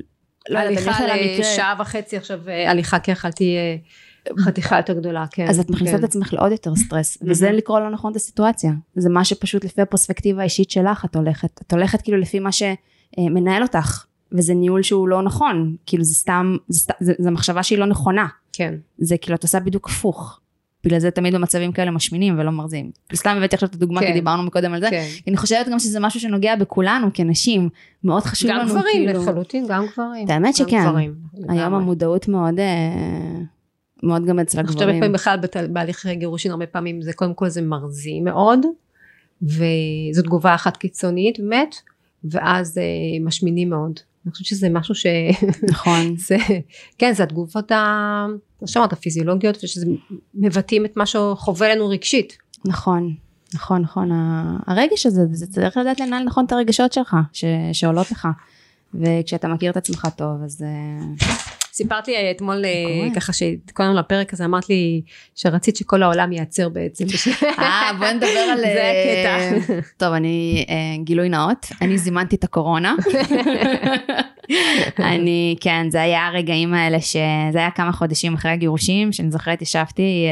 לא 0.48 0.58
הליכה 0.58 1.06
לשעה 1.38 1.74
וחצי 1.78 2.16
עכשיו 2.16 2.48
אה, 2.48 2.70
הליכה 2.70 2.98
כי 2.98 3.12
אכלתי 3.12 3.56
אה, 3.56 3.76
חתיכה 4.44 4.76
יותר 4.76 4.92
גדולה 4.92 5.24
כן 5.30 5.48
אז 5.48 5.60
את 5.60 5.70
מכניסה 5.70 5.92
כן. 5.92 5.98
את 5.98 6.04
עצמך 6.04 6.32
לעוד 6.32 6.52
יותר 6.52 6.76
סטרס 6.76 7.18
וזה 7.22 7.50
לקרוא 7.50 7.80
לא 7.80 7.90
נכון 7.90 8.10
את 8.10 8.16
הסיטואציה 8.16 8.72
זה 8.96 9.08
מה 9.08 9.24
שפשוט 9.24 9.64
לפי 9.64 9.82
הפרספקטיבה 9.82 10.40
האישית 10.40 10.70
שלך 10.70 11.04
את 11.04 11.16
הולכת 11.16 11.60
את 11.66 11.72
הולכת 11.72 12.02
כאילו 12.02 12.18
לפי 12.18 12.38
מה 12.38 12.50
שמנהל 12.52 13.62
אותך 13.62 14.04
וזה 14.32 14.54
ניהול 14.54 14.82
שהוא 14.82 15.08
לא 15.08 15.22
נכון 15.22 15.76
כאילו 15.86 16.04
זה 16.04 16.14
סתם 16.14 16.56
זה, 16.68 16.78
סתם, 16.80 16.94
זה, 17.00 17.12
זה 17.18 17.30
מחשבה 17.30 17.62
שהיא 17.62 17.78
לא 17.78 17.86
נכונה 17.86 18.26
כן 18.52 18.74
זה 18.98 19.16
כאילו 19.18 19.34
את 19.36 19.42
עושה 19.42 19.60
בדיוק 19.60 19.88
הפוך 19.88 20.40
בגלל 20.84 20.98
זה 20.98 21.10
תמיד 21.10 21.34
במצבים 21.34 21.72
כאלה 21.72 21.90
משמינים 21.90 22.38
ולא 22.38 22.50
מרזים. 22.50 22.90
סתם 23.14 23.34
הבאתי 23.36 23.56
עכשיו 23.56 23.68
את 23.68 23.74
הדוגמה 23.74 24.00
כן. 24.00 24.06
כי 24.06 24.12
דיברנו 24.12 24.42
מקודם 24.42 24.72
על 24.72 24.80
זה. 24.80 24.90
כן. 24.90 25.04
אני 25.28 25.36
חושבת 25.36 25.68
גם 25.68 25.78
שזה 25.78 26.00
משהו 26.00 26.20
שנוגע 26.20 26.56
בכולנו 26.56 27.06
כנשים. 27.14 27.68
מאוד 28.04 28.22
חשוב 28.22 28.50
גם 28.50 28.56
לנו 28.58 28.68
גברים 28.68 28.84
כאילו. 29.06 29.22
לחלוטין 29.22 29.66
גם 29.68 29.84
גברים 29.92 30.28
האמת 30.30 30.44
גם 30.46 30.52
שכן. 30.52 30.84
גברים, 30.88 31.14
היום 31.34 31.58
לגמרי. 31.58 31.82
המודעות 31.82 32.28
מאוד 32.28 32.58
אה, 32.60 33.38
מאוד 34.02 34.24
גם 34.26 34.38
אצל 34.40 34.58
אני 34.58 34.66
חושבת 34.66 34.80
הגברים. 34.82 35.00
פעמים 35.00 35.12
בכלל 35.12 35.38
בת- 35.42 35.56
בהליך 35.72 36.06
גירושין 36.06 36.50
הרבה 36.50 36.66
פעמים 36.66 37.02
זה 37.02 37.12
קודם 37.12 37.34
כל 37.34 37.48
זה 37.48 37.62
מרזי 37.62 38.20
מאוד 38.20 38.60
וזו 39.42 40.22
תגובה 40.22 40.54
אחת 40.54 40.76
קיצונית 40.76 41.40
באמת 41.40 41.74
ואז 42.24 42.78
אה, 42.78 42.84
משמינים 43.24 43.70
מאוד. 43.70 44.00
אני 44.28 44.32
חושבת 44.32 44.46
שזה 44.46 44.68
משהו 44.68 44.94
ש... 44.94 45.06
נכון. 45.70 46.14
זה, 46.28 46.36
כן 46.98 47.12
זה 47.12 47.22
התגובות 47.22 47.72
ה... 47.72 48.26
כמו 48.58 48.68
שאמרת 48.68 48.92
הפיזיולוגיות 48.92 49.64
ושזה 49.64 49.86
מבטאים 50.34 50.84
את 50.84 50.96
מה 50.96 51.06
שחווה 51.06 51.74
לנו 51.74 51.88
רגשית. 51.88 52.38
נכון. 52.64 53.14
נכון 53.54 53.82
נכון 53.82 54.10
הרגש 54.66 55.06
הזה 55.06 55.22
זה 55.32 55.46
צריך 55.46 55.76
לדעת 55.76 56.00
לנהל 56.00 56.24
נכון 56.24 56.44
את 56.44 56.52
הרגשות 56.52 56.92
שלך 56.92 57.16
ש, 57.32 57.44
שעולות 57.72 58.10
לך. 58.10 58.28
וכשאתה 58.94 59.48
מכיר 59.48 59.70
את 59.70 59.76
עצמך 59.76 60.08
טוב 60.16 60.42
אז 60.44 60.62
אה, 60.62 61.26
סיפרת 61.78 62.08
לי 62.08 62.16
אה, 62.16 62.30
אתמול 62.30 62.64
אה. 62.64 63.14
ככה 63.14 63.32
שהתכוננו 63.32 63.94
לפרק 63.94 64.32
הזה 64.32 64.44
אמרת 64.44 64.68
לי 64.68 65.02
שרצית 65.34 65.76
שכל 65.76 66.02
העולם 66.02 66.32
ייעצר 66.32 66.68
בעצם. 66.68 67.04
אה 67.58 67.90
בוא 67.98 68.06
נדבר 68.06 68.26
על 68.52 68.58
זה 68.60 68.66
אה, 68.66 69.46
הקטע. 69.46 69.72
טוב 70.06 70.12
אני 70.12 70.66
גילוי 71.04 71.28
נאות 71.28 71.66
אני 71.82 71.98
זימנתי 71.98 72.36
את 72.36 72.44
הקורונה 72.44 72.94
אני 75.12 75.56
כן 75.60 75.86
זה 75.90 76.02
היה 76.02 76.26
הרגעים 76.26 76.74
האלה 76.74 77.00
שזה 77.00 77.58
היה 77.58 77.70
כמה 77.70 77.92
חודשים 77.92 78.34
אחרי 78.34 78.50
הגירושים 78.50 79.12
שאני 79.12 79.30
זוכרת 79.30 79.62
ישבתי 79.62 80.26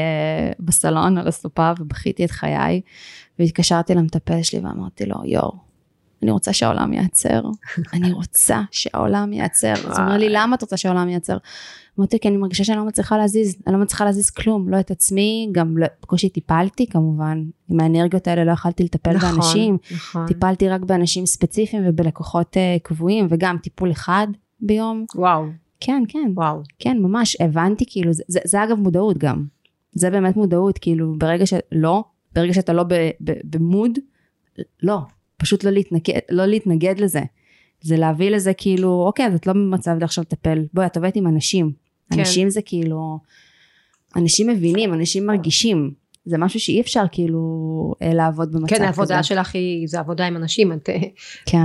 בסלון 0.59 1.17
על 1.17 1.27
הסופה 1.27 1.71
ובכיתי 1.79 2.25
את 2.25 2.31
חיי 2.31 2.81
והתקשרתי 3.39 3.95
למטפל 3.95 4.43
שלי 4.43 4.59
ואמרתי 4.59 5.05
לו 5.05 5.15
יואו 5.25 5.66
אני 6.23 6.31
רוצה 6.31 6.53
שהעולם 6.53 6.93
ייעצר. 6.93 7.41
אני 7.93 8.11
רוצה 8.11 8.61
שהעולם 8.71 9.33
ייעצר. 9.33 9.73
אז 9.73 9.83
הוא 9.83 10.05
אומר 10.05 10.17
לי 10.17 10.29
למה 10.29 10.55
את 10.55 10.61
רוצה 10.61 10.77
שהעולם 10.77 11.09
ייעצר? 11.09 11.37
אמרתי 11.99 12.19
כי 12.19 12.27
אני 12.27 12.37
מרגישה 12.37 12.63
שאני 12.63 12.77
לא 12.77 12.85
מצליחה 12.85 13.17
להזיז. 13.17 13.55
אני 13.67 13.75
לא 13.75 13.81
מצליחה 13.81 14.05
להזיז 14.05 14.29
כלום. 14.29 14.69
לא 14.69 14.79
את 14.79 14.91
עצמי 14.91 15.49
גם 15.51 15.77
לא- 15.77 15.87
בקושי 16.01 16.29
טיפלתי 16.29 16.87
כמובן. 16.87 17.43
עם 17.69 17.79
האנרגיות 17.79 18.27
האלה 18.27 18.43
לא 18.43 18.51
יכלתי 18.51 18.83
לטפל 18.83 19.13
נכון, 19.13 19.29
באנשים. 19.31 19.77
נכון. 19.95 20.27
טיפלתי 20.27 20.69
רק 20.69 20.81
באנשים 20.81 21.25
ספציפיים 21.25 21.83
ובלקוחות 21.85 22.57
uh, 22.57 22.83
קבועים 22.83 23.27
וגם 23.29 23.57
טיפול 23.57 23.91
אחד 23.91 24.27
ביום. 24.59 25.05
וואו. 25.15 25.45
כן 25.79 26.03
כן. 26.07 26.31
וואו. 26.35 26.61
כן 26.79 26.97
ממש. 26.97 27.37
הבנתי 27.41 27.85
כאילו 27.87 28.13
זה, 28.13 28.23
זה, 28.27 28.39
זה 28.45 28.63
אגב 28.63 28.79
מודעות 28.79 29.17
גם. 29.17 29.45
זה 29.93 30.09
באמת 30.09 30.35
מודעות 30.35 30.77
כאילו 30.77 31.15
ברגע 31.17 31.45
שלא 31.45 32.03
ברגע 32.35 32.53
שאתה 32.53 32.73
לא 32.73 32.83
במוד 33.43 33.91
לא 34.83 34.99
פשוט 35.37 35.63
לא 35.63 35.71
להתנגד, 35.71 36.19
לא 36.29 36.45
להתנגד 36.45 36.99
לזה 36.99 37.21
זה 37.81 37.97
להביא 37.97 38.29
לזה 38.29 38.53
כאילו 38.53 39.03
אוקיי 39.07 39.25
אז 39.25 39.33
את 39.33 39.47
לא 39.47 39.53
במצב 39.53 39.91
עכשיו 40.03 40.21
לטפל 40.23 40.65
בואי 40.73 40.85
את 40.85 40.97
עובדת 40.97 41.15
עם 41.15 41.27
אנשים 41.27 41.71
כן. 42.13 42.19
אנשים 42.19 42.49
זה 42.49 42.61
כאילו 42.61 43.19
אנשים 44.15 44.47
מבינים 44.47 44.93
אנשים 44.93 45.25
מרגישים 45.25 45.91
זה 46.25 46.37
משהו 46.37 46.59
שאי 46.59 46.81
אפשר 46.81 47.03
כאילו 47.11 47.39
אה, 48.01 48.13
לעבוד 48.13 48.51
במצב 48.51 48.67
כן 48.67 48.75
כזה. 48.75 48.85
העבודה 48.85 49.23
שלך 49.23 49.55
היא 49.55 49.87
זה 49.87 49.99
עבודה 49.99 50.25
עם 50.27 50.37
אנשים 50.37 50.73
את 50.73 50.89
אה, 50.89 50.95
כן, 51.45 51.59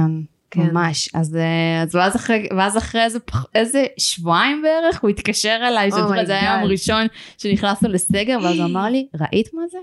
כן. 0.50 0.60
ממש. 0.60 1.08
אז, 1.14 1.36
אה, 1.36 1.82
אז 1.82 1.94
ואז, 1.94 2.16
אחרי, 2.16 2.48
ואז 2.56 2.78
אחרי 2.78 3.04
איזה, 3.04 3.20
פח- 3.20 3.46
איזה 3.54 3.84
שבועיים 3.98 4.62
בערך 4.62 5.00
הוא 5.02 5.10
התקשר 5.10 5.58
אליי, 5.68 5.90
Oh 5.90 5.94
my 5.94 6.26
זה 6.26 6.32
היה 6.32 6.54
היום 6.54 6.68
God. 6.68 6.72
ראשון 6.72 7.06
שנכנסנו 7.38 7.88
לסגר, 7.88 8.38
ואז 8.42 8.56
הוא 8.56 8.64
אמר 8.64 8.84
לי, 8.84 9.06
ראית 9.20 9.54
מה 9.54 9.62
זה? 9.70 9.78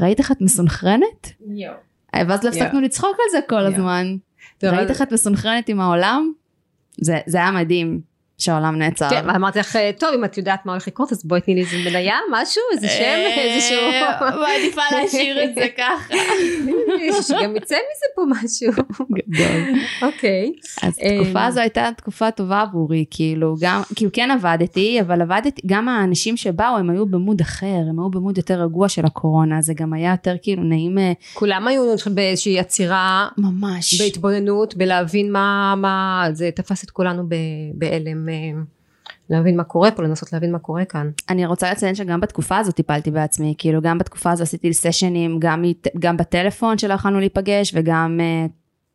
ראית 0.00 0.18
איך 0.18 0.32
את 0.32 0.40
מסונכרנת? 0.40 1.26
אה, 1.26 1.72
ואז 2.14 2.44
לא 2.44 2.48
הפסקנו 2.48 2.80
לצחוק 2.80 3.16
על 3.24 3.30
זה 3.32 3.38
כל 3.48 3.54
יואו. 3.54 3.66
הזמן. 3.66 4.16
ראית 4.62 4.90
איך 4.90 5.02
את 5.02 5.12
מסונכרנת 5.12 5.68
עם 5.68 5.80
העולם? 5.80 6.32
זה, 7.00 7.18
זה 7.26 7.38
היה 7.38 7.50
מדהים 7.50 8.00
שהעולם 8.38 8.78
נעצר. 8.78 9.10
כן, 9.10 9.30
אמרתי 9.30 9.58
לך, 9.58 9.76
אה, 9.76 9.90
טוב, 9.98 10.10
אם 10.14 10.24
את 10.24 10.38
יודעת 10.38 10.66
מה 10.66 10.72
הולך 10.72 10.88
לקרות, 10.88 11.12
אז 11.12 11.24
בואי 11.24 11.40
תני 11.40 11.54
לי 11.54 11.60
איזה 11.60 11.90
מניה, 11.90 12.16
משהו, 12.32 12.62
איזה 12.72 12.88
שם, 12.88 13.18
איזשהו... 13.38 13.78
אה, 13.78 14.20
מעדיפה 14.20 14.82
להשאיר 14.92 15.44
את 15.44 15.54
זה 15.54 15.66
ככה. 15.76 16.14
שגם 17.28 17.56
יצא 17.56 17.74
מזה 17.74 18.06
פה 18.14 18.22
משהו. 18.28 18.72
גדול. 19.12 19.80
אוקיי. 20.02 20.52
אז 20.82 20.98
אמ, 21.02 21.20
התקופה 21.20 21.44
הזו 21.44 21.60
הייתה 21.60 21.88
תקופה 21.96 22.30
טובה 22.30 22.62
עבורי, 22.62 23.04
כאילו 23.10 23.56
גם, 23.60 23.82
כאילו 23.94 24.10
כן 24.12 24.30
עבדתי, 24.30 25.00
אבל 25.00 25.22
עבדתי, 25.22 25.62
גם 25.66 25.88
האנשים 25.88 26.36
שבאו 26.36 26.76
הם 26.78 26.90
היו 26.90 27.06
במוד 27.06 27.40
אחר, 27.40 27.82
הם 27.90 27.98
היו 27.98 28.10
במוד 28.10 28.38
יותר 28.38 28.62
רגוע 28.62 28.88
של 28.88 29.06
הקורונה, 29.06 29.62
זה 29.62 29.74
גם 29.74 29.92
היה 29.92 30.10
יותר 30.10 30.36
כאילו 30.42 30.62
נעים 30.62 30.98
אה, 30.98 31.12
כולם 31.34 31.68
היו 31.68 31.94
באיזושהי 32.14 32.58
עצירה, 32.58 33.28
ממש. 33.38 34.00
בהתבוננות, 34.00 34.76
בלהבין 34.76 35.32
מה, 35.32 35.74
מה, 35.76 36.26
זה 36.32 36.50
תפס 36.54 36.84
את 36.84 36.90
כולנו 36.90 37.22
בהלם, 37.74 38.25
אה, 38.28 38.60
להבין 39.30 39.56
מה 39.56 39.64
קורה 39.64 39.90
פה, 39.90 40.02
לנסות 40.02 40.32
להבין 40.32 40.52
מה 40.52 40.58
קורה 40.58 40.84
כאן. 40.84 41.10
אני 41.28 41.46
רוצה 41.46 41.70
לציין 41.70 41.94
שגם 41.94 42.20
בתקופה 42.20 42.58
הזו 42.58 42.72
טיפלתי 42.72 43.10
בעצמי, 43.10 43.54
כאילו 43.58 43.82
גם 43.82 43.98
בתקופה 43.98 44.30
הזו 44.30 44.42
עשיתי 44.42 44.74
סשנים, 44.74 45.36
גם, 45.38 45.64
גם 45.98 46.16
בטלפון 46.16 46.78
שלא 46.78 46.94
יכולנו 46.94 47.20
להיפגש, 47.20 47.72
וגם 47.74 48.20
אה, 48.20 48.46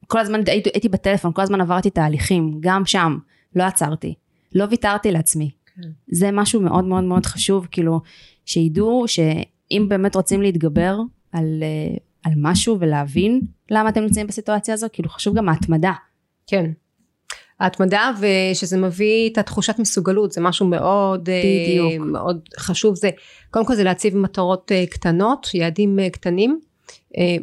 כל 0.07 0.19
הזמן 0.19 0.41
הייתי, 0.47 0.69
הייתי 0.73 0.89
בטלפון, 0.89 1.33
כל 1.33 1.41
הזמן 1.41 1.61
עברתי 1.61 1.89
תהליכים, 1.89 2.57
גם 2.59 2.85
שם, 2.85 3.17
לא 3.55 3.63
עצרתי, 3.63 4.13
לא 4.55 4.65
ויתרתי 4.69 5.11
לעצמי. 5.11 5.51
כן. 5.75 5.89
זה 6.11 6.29
משהו 6.31 6.61
מאוד 6.61 6.85
מאוד 6.85 7.03
מאוד 7.03 7.25
חשוב, 7.25 7.67
כאילו, 7.71 8.01
שידעו 8.45 9.05
שאם 9.07 9.85
באמת 9.89 10.15
רוצים 10.15 10.41
להתגבר 10.41 10.99
על, 11.31 11.63
אה, 11.63 11.97
על 12.23 12.33
משהו 12.37 12.77
ולהבין 12.79 13.41
למה 13.71 13.89
אתם 13.89 14.01
נמצאים 14.01 14.27
בסיטואציה 14.27 14.73
הזו, 14.73 14.87
כאילו 14.93 15.09
חשוב 15.09 15.37
גם 15.37 15.49
ההתמדה. 15.49 15.93
כן. 16.47 16.71
ההתמדה 17.61 18.11
ושזה 18.19 18.77
מביא 18.77 19.29
את 19.29 19.37
התחושת 19.37 19.79
מסוגלות 19.79 20.31
זה 20.31 20.41
משהו 20.41 20.65
מאוד 20.65 21.29
אה, 21.29 21.41
בדיוק. 21.65 22.05
מאוד 22.05 22.39
חשוב 22.59 22.95
זה 22.95 23.09
קודם 23.51 23.65
כל 23.65 23.75
זה 23.75 23.83
להציב 23.83 24.17
מטרות 24.17 24.71
אה, 24.71 24.85
קטנות 24.85 25.47
יעדים 25.53 25.99
אה, 25.99 26.09
קטנים 26.09 26.59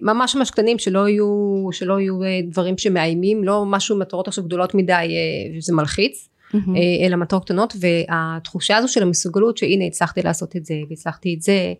ממש 0.02 0.37
ממש 0.37 0.50
קטנים 0.50 0.78
שלא 0.78 1.09
יהיו 1.09 1.68
שלא 1.72 2.00
יהיו 2.00 2.18
דברים 2.50 2.78
שמאיימים 2.78 3.44
לא 3.44 3.64
משהו 3.66 3.98
מטרות 3.98 4.28
עכשיו 4.28 4.44
גדולות 4.44 4.74
מדי 4.74 5.14
שזה 5.61 5.74
מלחיץ 5.74 6.28
אה, 6.54 7.07
אלא 7.07 7.16
מטרות 7.16 7.44
קטנות 7.44 7.74
והתחושה 7.81 8.76
הזו 8.76 8.88
של 8.88 9.02
המסוגלות 9.02 9.57
שהנה 9.57 9.85
הצלחתי 9.85 10.22
לעשות 10.22 10.57
את 10.57 10.64
זה 10.64 10.74
והצלחתי 10.90 11.35
את 11.35 11.42
זה 11.42 11.72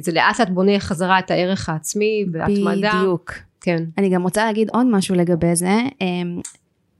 זה 0.00 0.12
לאט 0.12 0.40
לאט 0.40 0.48
בונה 0.48 0.80
חזרה 0.80 1.18
את 1.18 1.30
הערך 1.30 1.68
העצמי 1.68 2.24
והתמדה 2.32 2.92
בדיוק. 2.98 3.32
כן 3.60 3.84
אני 3.98 4.08
גם 4.08 4.22
רוצה 4.22 4.44
להגיד 4.44 4.70
עוד 4.72 4.86
משהו 4.86 5.14
לגבי 5.14 5.56
זה. 5.56 5.76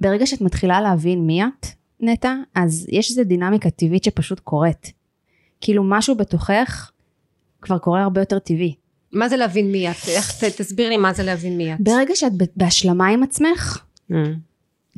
ברגע 0.00 0.26
שאת 0.26 0.40
מתחילה 0.40 0.80
להבין 0.80 1.26
מי 1.26 1.44
את, 1.44 1.66
נטע, 2.00 2.34
אז 2.54 2.86
יש 2.90 3.10
איזו 3.10 3.24
דינמיקה 3.24 3.70
טבעית 3.70 4.04
שפשוט 4.04 4.40
קורית. 4.40 4.92
כאילו 5.60 5.84
משהו 5.84 6.14
בתוכך 6.16 6.90
כבר 7.62 7.78
קורה 7.78 8.02
הרבה 8.02 8.20
יותר 8.20 8.38
טבעי. 8.38 8.74
מה 9.12 9.28
זה 9.28 9.36
להבין 9.36 9.72
מי 9.72 9.90
את? 9.90 9.94
איך 10.08 10.44
ת- 10.44 10.60
תסביר 10.60 10.88
לי 10.88 10.96
מה 10.96 11.12
זה 11.12 11.22
להבין 11.22 11.56
מי 11.56 11.74
את. 11.74 11.80
ברגע 11.80 12.14
שאת 12.16 12.32
בהשלמה 12.56 13.06
עם 13.06 13.22
עצמך, 13.22 13.78
Mm. 14.10 14.14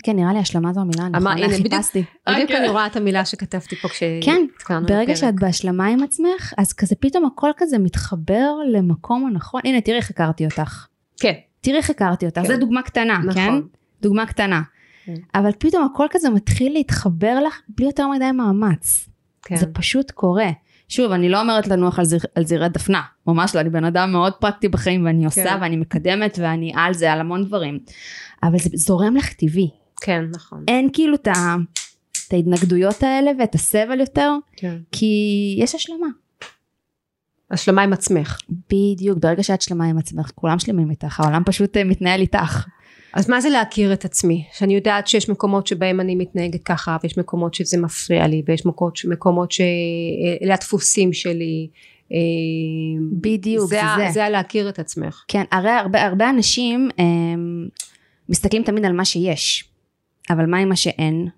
כן 0.03 0.17
נראה 0.17 0.33
לי 0.33 0.39
השלמה 0.39 0.73
זו 0.73 0.81
המילה 0.81 1.07
אמר, 1.07 1.31
הנכונה, 1.31 1.49
חיפשתי. 1.57 1.99
בדיוק 2.29 2.43
אוקיי. 2.43 2.59
אני 2.59 2.69
רואה 2.69 2.87
את 2.87 2.97
המילה 2.97 3.25
שכתבתי 3.25 3.77
פה 3.77 3.89
כן, 3.89 4.45
כשהתכוננו 4.51 4.87
ברגע. 4.87 5.17
שאת 5.17 5.35
בהשלמה 5.41 5.87
עם 5.87 6.03
עצמך, 6.03 6.55
אז 6.59 6.73
כזה 6.73 6.95
פתאום 7.01 7.25
הכל 7.25 7.51
כזה 7.57 7.79
מתחבר 7.79 8.51
למקום 8.73 9.27
הנכון. 9.27 9.61
הנה 9.65 9.81
תראי 9.81 9.97
איך 9.97 10.11
הכרתי 10.11 10.45
אותך. 10.45 10.87
כן, 11.21 11.33
תראי 11.61 11.77
איך 11.77 11.91
הכרתי 11.91 12.27
אותך, 12.27 12.41
כן. 12.43 12.47
זו 12.49 12.57
דוגמה 12.57 12.83
קטנה, 12.83 13.19
נכון. 13.19 13.35
כן? 13.35 13.53
דוגמה 14.03 14.27
קטנה. 14.27 14.63
כן. 15.05 15.15
אבל 15.35 15.51
פתאום 15.59 15.89
הכל 15.93 16.07
כזה 16.11 16.31
מתחיל 16.31 16.73
להתחבר 16.73 17.41
לך 17.47 17.61
בלי 17.69 17.87
יותר 17.87 18.09
מדי 18.09 18.33
מאמץ. 18.33 19.09
כן. 19.43 19.57
זה 19.57 19.67
פשוט 19.67 20.11
קורה. 20.11 20.51
שוב, 20.89 21.13
אני 21.13 21.29
לא 21.29 21.41
אומרת 21.41 21.67
לנוח 21.67 21.99
על, 21.99 22.05
זיר, 22.05 22.21
על 22.35 22.45
זירי 22.45 22.69
דפנה, 22.69 23.03
ממש 23.27 23.55
לא, 23.55 23.61
אני 23.61 23.71
בן 23.71 23.85
אדם 23.85 24.13
מאוד 24.13 24.33
פרקטי 24.33 24.69
בחיים 24.69 25.05
ואני 25.05 25.25
עושה 25.25 25.45
כן. 25.45 25.59
ואני 25.61 25.77
מקדמת 25.77 26.39
ואני 26.43 26.73
על 26.77 26.95
זה, 26.95 27.13
על 27.13 27.21
המון 27.21 27.45
דברים. 27.45 27.79
אבל 28.43 28.59
זה 28.59 28.71
זורם 28.75 29.17
לך 29.17 29.33
טבעי. 29.33 29.71
כן, 30.01 30.25
נכון. 30.35 30.65
אין 30.69 30.89
כאילו 30.93 31.15
את, 31.15 31.27
ה, 31.27 31.57
את 32.29 32.33
ההתנגדויות 32.33 33.03
האלה 33.03 33.31
ואת 33.39 33.55
הסבל 33.55 34.01
יותר, 34.01 34.33
כן. 34.57 34.77
כי 34.93 35.07
יש 35.59 35.75
השלמה. 35.75 36.07
השלמה 37.51 37.83
עם 37.83 37.93
עצמך. 37.93 38.39
בדיוק, 38.71 39.19
ברגע 39.19 39.43
שאת 39.43 39.63
שלמה 39.63 39.85
עם 39.85 39.99
עצמך, 39.99 40.31
כולם 40.35 40.59
שלמים 40.59 40.91
איתך, 40.91 41.21
העולם 41.21 41.43
פשוט 41.47 41.77
אה, 41.77 41.85
מתנהל 41.85 42.21
איתך. 42.21 42.67
אז 43.13 43.31
מה 43.31 43.41
זה 43.41 43.49
להכיר 43.49 43.93
את 43.93 44.05
עצמי? 44.05 44.45
שאני 44.53 44.75
יודעת 44.75 45.07
שיש 45.07 45.29
מקומות 45.29 45.67
שבהם 45.67 46.01
אני 46.01 46.15
מתנהגת 46.15 46.63
ככה, 46.65 46.97
ויש 47.03 47.19
מקומות 47.19 47.55
שזה 47.55 47.79
מפריע 47.79 48.27
לי, 48.27 48.43
ויש 48.47 48.67
מקומות, 48.67 48.99
מקומות 49.05 49.53
שאלה 49.53 50.55
הדפוסים 50.55 51.13
שלי. 51.13 51.69
אה, 52.13 52.19
בדיוק, 53.13 53.69
זה, 53.69 53.81
זה. 53.97 54.07
זה. 54.07 54.13
זה 54.13 54.29
להכיר 54.29 54.69
את 54.69 54.79
עצמך. 54.79 55.25
כן, 55.29 55.45
הרי 55.53 55.71
הרבה, 55.71 56.03
הרבה 56.03 56.31
אנשים 56.31 56.89
הם, 56.99 57.69
מסתכלים 58.29 58.63
תמיד 58.63 58.85
על 58.85 58.93
מה 58.93 59.05
שיש, 59.05 59.65
אבל 60.31 60.47
מה 60.47 60.59
עם 60.59 60.69
מה 60.69 60.77
שאין? 60.77 61.29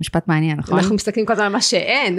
משפט 0.00 0.28
מעניין, 0.28 0.58
נכון? 0.58 0.78
אנחנו 0.78 0.94
מסתכלים 0.94 1.26
כל 1.26 1.32
הזמן 1.32 1.44
על 1.44 1.52
מה 1.52 1.60
שאין. 1.60 2.18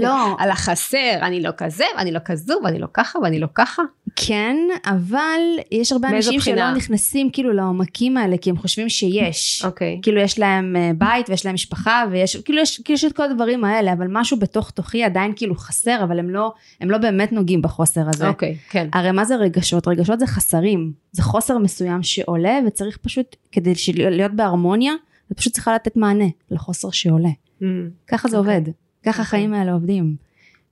לא. 0.00 0.16
על 0.38 0.50
החסר, 0.50 1.18
אני 1.22 1.42
לא 1.42 1.50
כזה, 1.56 1.84
ואני 1.96 2.12
לא 2.12 2.18
כזו, 2.24 2.54
ואני 2.64 2.78
לא 2.78 2.86
ככה, 2.94 3.18
ואני 3.18 3.40
לא 3.40 3.46
ככה. 3.54 3.82
כן, 4.16 4.56
אבל 4.86 5.40
יש 5.70 5.92
הרבה 5.92 6.08
אנשים 6.08 6.38
בחינה? 6.38 6.68
שלא 6.68 6.76
נכנסים 6.76 7.30
כאילו 7.30 7.52
לעומקים 7.52 8.16
האלה, 8.16 8.36
כי 8.36 8.50
הם 8.50 8.56
חושבים 8.56 8.88
שיש. 8.88 9.64
אוקיי. 9.64 9.98
כאילו 10.02 10.20
יש 10.20 10.38
להם 10.38 10.76
אה, 10.76 10.90
בית 10.98 11.30
ויש 11.30 11.46
להם 11.46 11.54
משפחה 11.54 12.04
ויש 12.10 12.36
כאילו 12.36 12.58
יש, 12.58 12.80
כאילו 12.80 12.94
יש 12.94 13.04
את 13.04 13.12
כל 13.12 13.22
הדברים 13.22 13.64
האלה 13.64 13.92
אבל 13.92 14.06
משהו 14.10 14.38
בתוך 14.38 14.70
תוכי 14.70 15.04
עדיין 15.04 15.32
כאילו 15.36 15.54
חסר 15.54 16.04
אבל 16.04 16.18
הם 16.18 16.30
לא 16.30 16.52
הם 16.80 16.90
לא 16.90 16.98
באמת 16.98 17.32
נוגעים 17.32 17.62
בחוסר 17.62 18.08
הזה. 18.08 18.28
אוקיי, 18.28 18.56
כן. 18.70 18.88
הרי 18.92 19.12
מה 19.12 19.24
זה 19.24 19.36
רגשות? 19.36 19.88
רגשות 19.88 20.18
זה 20.18 20.26
חסרים 20.26 20.92
זה 21.12 21.22
חוסר 21.22 21.58
מסוים 21.58 22.02
שעולה 22.02 22.58
וצריך 22.66 22.96
פשוט 22.96 23.36
כדי 23.52 23.72
להיות 23.94 24.32
בהרמוניה 24.32 24.92
את 25.32 25.36
פשוט 25.36 25.52
צריכה 25.52 25.74
לתת 25.74 25.96
מענה 25.96 26.24
לחוסר 26.50 26.90
שעולה. 26.90 27.28
Mm. 27.60 27.64
ככה 28.06 28.28
זה 28.28 28.38
אוקיי. 28.38 28.56
עובד 28.56 28.70
ככה 29.02 29.10
אוקיי. 29.10 29.22
החיים 29.22 29.54
האלה 29.54 29.72
עובדים. 29.72 30.16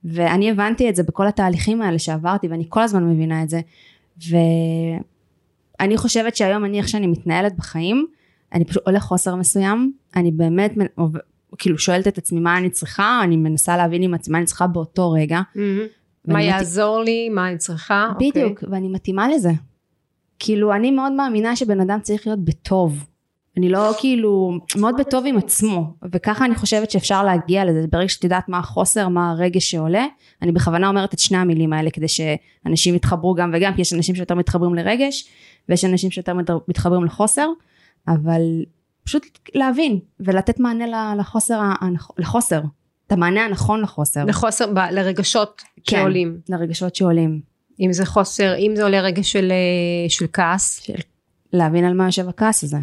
ואני 0.03 0.51
הבנתי 0.51 0.89
את 0.89 0.95
זה 0.95 1.03
בכל 1.03 1.27
התהליכים 1.27 1.81
האלה 1.81 1.99
שעברתי 1.99 2.47
ואני 2.47 2.65
כל 2.69 2.81
הזמן 2.81 3.03
מבינה 3.09 3.43
את 3.43 3.49
זה. 3.49 3.61
ואני 5.79 5.97
חושבת 5.97 6.35
שהיום 6.35 6.65
אני 6.65 6.77
איך 6.77 6.87
שאני 6.87 7.07
מתנהלת 7.07 7.55
בחיים 7.57 8.07
אני 8.53 8.65
פשוט 8.65 8.83
עולה 8.85 8.99
חוסר 8.99 9.35
מסוים 9.35 9.93
אני 10.15 10.31
באמת 10.31 10.73
כאילו 11.57 11.77
שואלת 11.77 12.07
את 12.07 12.17
עצמי 12.17 12.39
מה 12.39 12.57
אני 12.57 12.69
צריכה 12.69 13.19
אני 13.23 13.37
מנסה 13.37 13.77
להבין 13.77 14.03
עם 14.03 14.13
עצמי 14.13 14.31
מה 14.31 14.37
אני 14.37 14.45
צריכה 14.45 14.67
באותו 14.67 15.11
רגע. 15.11 15.39
Mhm. 15.53 15.57
מה 16.25 16.33
ואני 16.33 16.47
מת- 16.47 16.53
יעזור 16.53 16.99
לי, 17.03 17.29
מה 17.29 17.49
אני 17.49 17.57
צריכה. 17.57 18.09
בדיוק 18.19 18.51
אוקיי. 18.51 18.69
ואני 18.71 18.87
מתאימה 18.87 19.29
לזה. 19.29 19.51
כאילו 20.39 20.73
אני 20.73 20.91
מאוד 20.91 21.11
מאמינה 21.11 21.55
שבן 21.55 21.79
אדם 21.81 21.99
צריך 22.01 22.27
להיות 22.27 22.39
בטוב. 22.39 23.05
אני 23.57 23.69
לא 23.69 23.91
כאילו 23.99 24.51
מאוד 24.75 24.95
בטוב 24.99 25.23
עם 25.27 25.37
עצמו 25.37 25.93
וככה 26.11 26.45
אני 26.45 26.55
חושבת 26.55 26.91
שאפשר 26.91 27.23
להגיע 27.23 27.65
לזה 27.65 27.85
ברגע 27.91 28.09
שאת 28.09 28.23
יודעת 28.23 28.49
מה 28.49 28.57
החוסר 28.57 29.07
מה 29.07 29.31
הרגש 29.31 29.71
שעולה 29.71 30.05
אני 30.41 30.51
בכוונה 30.51 30.87
אומרת 30.87 31.13
את 31.13 31.19
שני 31.19 31.37
המילים 31.37 31.73
האלה 31.73 31.89
כדי 31.89 32.07
שאנשים 32.07 32.95
יתחברו 32.95 33.33
גם 33.33 33.51
וגם 33.53 33.73
כי 33.73 33.81
יש 33.81 33.93
אנשים 33.93 34.15
שיותר 34.15 34.35
מתחברים 34.35 34.75
לרגש 34.75 35.27
ויש 35.69 35.85
אנשים 35.85 36.11
שיותר 36.11 36.33
מת- 36.33 36.49
מתחברים 36.67 37.03
לחוסר 37.03 37.47
אבל 38.07 38.41
פשוט 39.03 39.39
להבין 39.55 39.99
ולתת 40.19 40.59
מענה 40.59 41.15
לחוסר, 41.15 41.61
לחוסר 42.17 42.61
את 43.07 43.11
המענה 43.11 43.45
הנכון 43.45 43.81
לחוסר 43.81 44.25
לחוסר, 44.25 44.73
ב- 44.73 44.79
לרגשות 44.91 45.61
כן. 45.85 45.97
שעולים. 45.97 46.37
לרגשות 46.49 46.95
שעולים 46.95 47.41
אם 47.79 47.93
זה 47.93 48.05
חוסר, 48.05 48.55
אם 48.57 48.73
זה 48.75 48.83
עולה 48.83 49.01
רגש 49.01 49.31
של, 49.31 49.51
אה, 49.51 50.09
של 50.09 50.25
כעס. 50.33 50.79
של 50.83 50.93
להבין 51.53 51.85
על 51.85 51.93
מה 51.93 52.05
יושב 52.05 52.29
הכעס 52.29 52.63
הזה. 52.63 52.77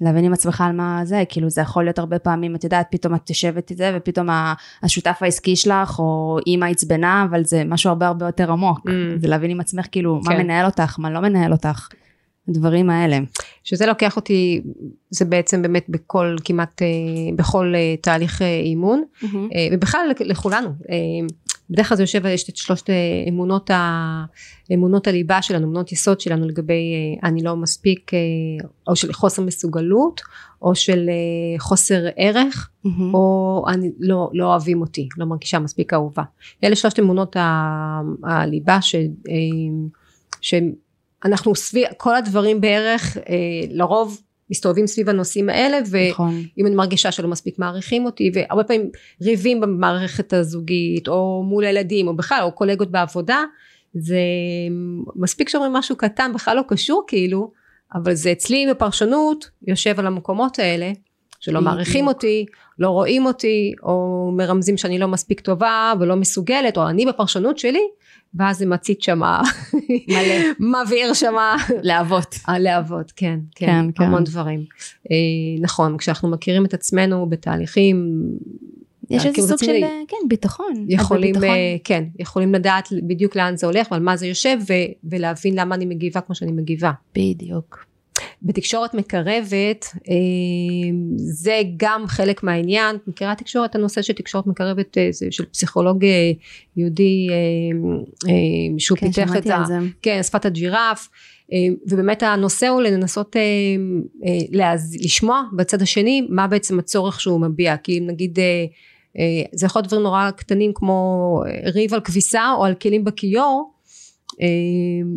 להבין 0.00 0.24
עם 0.24 0.32
עצמך 0.32 0.60
על 0.60 0.72
מה 0.72 1.00
זה, 1.04 1.22
כאילו 1.28 1.50
זה 1.50 1.60
יכול 1.60 1.84
להיות 1.84 1.98
הרבה 1.98 2.18
פעמים, 2.18 2.56
את 2.56 2.64
יודעת, 2.64 2.86
פתאום 2.90 3.14
את 3.14 3.30
יושבת 3.30 3.72
את 3.72 3.76
זה, 3.76 3.92
ופתאום 3.96 4.28
השותף 4.82 5.18
העסקי 5.20 5.56
שלך, 5.56 5.98
או 5.98 6.38
אימא 6.46 6.64
עצבנה, 6.64 7.26
אבל 7.30 7.44
זה 7.44 7.62
משהו 7.64 7.90
הרבה 7.90 8.06
הרבה 8.06 8.26
יותר 8.26 8.52
עמוק. 8.52 8.78
Mm. 8.78 8.92
זה 9.20 9.28
להבין 9.28 9.50
עם 9.50 9.60
עצמך, 9.60 9.86
כאילו, 9.92 10.20
מה 10.24 10.30
כן. 10.30 10.42
מנהל 10.42 10.66
אותך, 10.66 10.98
מה 10.98 11.10
לא 11.10 11.20
מנהל 11.20 11.52
אותך. 11.52 11.88
הדברים 12.48 12.90
האלה. 12.90 13.18
שזה 13.64 13.86
לוקח 13.86 14.16
אותי, 14.16 14.62
זה 15.10 15.24
בעצם 15.24 15.62
באמת 15.62 15.84
בכל, 15.88 16.36
כמעט, 16.44 16.82
אה, 16.82 16.86
בכל 17.36 17.72
אה, 17.76 17.94
תהליך 18.00 18.42
אה, 18.42 18.60
אימון. 18.60 19.02
אה, 19.54 19.68
ובכלל 19.72 20.10
לכולנו. 20.20 20.68
בדרך 21.70 21.88
כלל 21.88 21.96
זה 21.96 22.02
יושב, 22.02 22.26
יש 22.26 22.50
את 22.50 22.56
שלושת 22.56 22.90
אה, 22.90 22.94
אמונות, 23.28 23.70
ה, 23.70 24.24
אמונות 24.74 25.06
הליבה 25.06 25.42
שלנו, 25.42 25.64
אמונות 25.64 25.92
יסוד 25.92 26.20
שלנו 26.20 26.48
לגבי 26.48 26.72
אה, 26.72 27.28
אני 27.28 27.42
לא 27.42 27.56
מספיק, 27.56 28.14
אה, 28.14 28.18
או 28.88 28.96
של 28.96 29.12
חוסר 29.12 29.42
מסוגלות, 29.42 30.20
או 30.62 30.74
של 30.74 31.10
חוסר 31.58 32.00
ערך, 32.16 32.70
מהמם. 32.84 33.14
או 33.14 33.64
אני 33.68 33.90
לא, 34.00 34.30
לא 34.32 34.46
אוהבים 34.46 34.80
אותי, 34.80 35.08
לא 35.16 35.26
מרגישה 35.26 35.58
מספיק 35.58 35.92
אהובה. 35.92 36.22
אלה 36.64 36.76
שלושת 36.76 36.98
אמונות 36.98 37.36
ה- 37.36 38.00
הליבה 38.24 38.82
ש, 38.82 38.96
שאנחנו 40.40 41.54
סביב, 41.54 41.84
כל 41.96 42.16
הדברים 42.16 42.60
בערך 42.60 43.16
לרוב 43.70 44.20
מסתובבים 44.50 44.86
סביב 44.86 45.08
הנושאים 45.08 45.48
האלה 45.48 45.78
ו... 45.90 45.96
נכון. 46.10 46.42
אני 46.62 46.74
מרגישה 46.74 47.12
שלא 47.12 47.28
מספיק 47.28 47.58
מעריכים 47.58 48.04
אותי 48.04 48.30
והרבה 48.34 48.64
פעמים 48.64 48.90
ריבים 49.22 49.60
במערכת 49.60 50.32
הזוגית 50.32 51.08
או 51.08 51.42
מול 51.46 51.64
הילדים 51.64 52.08
או 52.08 52.16
בכלל 52.16 52.40
או 52.42 52.52
קולגות 52.52 52.90
בעבודה 52.90 53.44
זה 53.94 54.20
מספיק 55.16 55.48
שאומרים 55.48 55.72
משהו 55.72 55.96
קטן 55.96 56.32
בכלל 56.34 56.56
לא 56.56 56.62
קשור 56.68 57.04
כאילו 57.06 57.52
אבל 57.94 58.14
זה 58.14 58.32
אצלי 58.32 58.66
בפרשנות 58.70 59.50
יושב 59.66 59.98
על 59.98 60.06
המקומות 60.06 60.58
האלה 60.58 60.92
שלא. 61.40 61.60
מעריכים 61.60 62.06
אותי 62.06 62.46
לא 62.78 62.90
רואים 62.90 63.26
אותי 63.26 63.74
או 63.82 64.30
מרמזים 64.36 64.76
שאני 64.76 64.98
לא 64.98 65.08
מספיק 65.08 65.40
טובה 65.40 65.92
ולא 66.00 66.16
מסוגלת 66.16 66.76
או 66.76 66.88
אני 66.88 67.06
בפרשנות 67.06 67.58
שלי 67.58 67.82
ואז 68.34 68.58
זה 68.58 68.66
מצית 68.66 69.02
שמה 69.02 69.42
מלא. 70.08 70.34
מבעיר 70.84 71.14
שמה 71.14 71.56
להבות. 71.82 72.34
הלהבות, 72.46 73.12
כן, 73.16 73.38
כן, 73.54 73.66
כן, 73.66 73.86
כן, 73.86 73.90
כן. 73.94 74.04
המון 74.04 74.24
דברים. 74.24 74.64
אה, 75.10 75.16
נכון, 75.60 75.98
כשאנחנו 75.98 76.28
מכירים 76.28 76.64
את 76.64 76.74
עצמנו 76.74 77.26
בתהליכים, 77.28 78.22
יש 79.10 79.26
איזה 79.26 79.48
סוג 79.48 79.58
של, 79.58 79.80
כן, 80.08 80.16
ביטחון. 80.28 80.86
יכולים. 80.88 81.34
אה, 81.44 81.76
כן, 81.84 82.04
יכולים 82.18 82.54
לדעת 82.54 82.88
בדיוק 83.08 83.36
לאן 83.36 83.56
זה 83.56 83.66
הולך 83.66 83.90
ועל 83.90 84.00
מה 84.00 84.16
זה 84.16 84.26
יושב 84.26 84.58
ו- 84.68 84.92
ולהבין 85.04 85.58
למה 85.58 85.74
אני 85.74 85.86
מגיבה 85.86 86.20
כמו 86.20 86.34
שאני 86.34 86.52
מגיבה. 86.52 86.92
בדיוק. 87.14 87.87
בתקשורת 88.42 88.94
מקרבת, 88.94 89.86
אה, 90.08 90.14
זה 91.16 91.60
גם 91.76 92.04
חלק 92.06 92.42
מהעניין, 92.42 92.96
את 92.96 93.08
מכירה 93.08 93.34
תקשורת, 93.34 93.74
הנושא 93.74 94.02
של 94.02 94.12
תקשורת 94.12 94.46
מקרבת, 94.46 94.98
אה, 94.98 95.08
זה 95.10 95.26
של 95.30 95.44
פסיכולוג 95.44 96.04
אה, 96.04 96.32
יהודי 96.76 97.28
שהוא 98.78 98.98
כן, 98.98 99.06
פיתח 99.06 99.36
את 99.36 99.46
ה... 99.46 99.64
כן, 100.02 100.22
שפת 100.22 100.44
הג'ירף, 100.44 101.08
ובאמת 101.86 102.22
הנושא 102.22 102.68
הוא 102.68 102.82
לנסות 102.82 103.36
להז... 104.50 104.96
לשמוע 105.00 105.42
בצד 105.56 105.82
השני 105.82 106.26
מה 106.30 106.46
בעצם 106.46 106.78
הצורך 106.78 107.20
שהוא 107.20 107.40
מביע, 107.40 107.76
כי 107.76 107.98
אם 107.98 108.06
נגיד 108.06 108.38
זה 109.52 109.66
יכול 109.66 109.80
להיות 109.80 109.88
דברים 109.88 110.02
נורא 110.02 110.30
קטנים 110.30 110.72
כמו 110.74 111.42
ריב 111.74 111.94
על 111.94 112.00
כביסה 112.00 112.52
או 112.56 112.64
על 112.64 112.74
כלים 112.74 113.04
בכיור, 113.04 113.72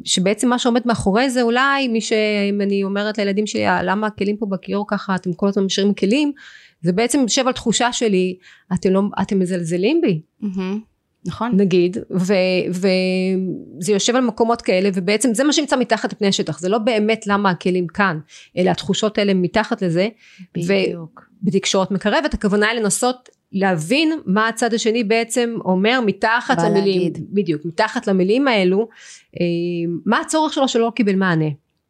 שבעצם 0.04 0.50
מה 0.50 0.60
שעומד 0.60 0.82
מאחורי 0.86 1.30
זה 1.30 1.42
אולי 1.42 1.88
מי 1.88 2.02
שאם 2.02 2.62
אני 2.62 2.84
אומרת 2.84 3.18
לילדים 3.18 3.48
שלי 3.48 3.68
"אה, 3.68 3.84
למה 3.84 4.08
הכלים 4.08 4.38
פה 4.38 4.46
בכיור 4.46 4.86
ככה 4.88 5.16
אתם 5.16 5.34
כל 5.34 5.48
הזמן 5.48 5.64
משאירים 5.64 5.94
כלים 5.94 6.32
זה 6.82 6.92
בעצם 6.94 7.20
יושב 7.20 7.48
על 7.48 7.54
תחושה 7.54 7.94
שלי 7.94 8.38
אתם 8.74 8.90
לא 8.90 9.02
אתם 9.22 9.40
מזלזלים 9.40 10.02
בי. 10.02 10.22
נכון. 11.26 11.52
נגיד 11.56 11.98
וזה 12.12 13.92
יושב 13.94 14.16
על 14.16 14.22
מקומות 14.22 14.62
כאלה 14.62 14.90
ובעצם 14.94 15.34
זה 15.34 15.44
מה 15.44 15.54
שנמצא 15.54 15.78
מתחת 15.78 16.14
לפני 16.14 16.28
השטח 16.28 16.60
זה 16.60 16.70
לא 16.70 16.78
באמת 16.78 17.28
למה 17.28 17.50
הכלים 17.50 17.88
כאן 17.88 18.20
אלא 18.58 18.70
התחושות 18.70 19.18
האלה 19.18 19.34
מתחת 19.34 19.82
לזה 19.82 20.08
בדיוק. 20.56 21.22
בתקשורת 21.44 21.92
מקרבת 21.92 22.34
הכוונה 22.34 22.70
היא 22.70 22.80
לנסות 22.80 23.30
להבין 23.54 24.20
מה 24.26 24.48
הצד 24.48 24.74
השני 24.74 25.04
בעצם 25.04 25.58
אומר 25.66 26.00
מתחת 26.06 26.58
למילים 26.64 26.86
להגיד. 27.02 27.26
בדיוק 27.34 27.66
מתחת 27.66 28.08
למילים 28.08 28.48
האלו 28.48 28.88
אה, 29.40 29.46
מה 30.06 30.20
הצורך 30.20 30.54
שלו 30.54 30.68
שלא 30.68 30.92
קיבל 30.96 31.16
מענה 31.16 31.46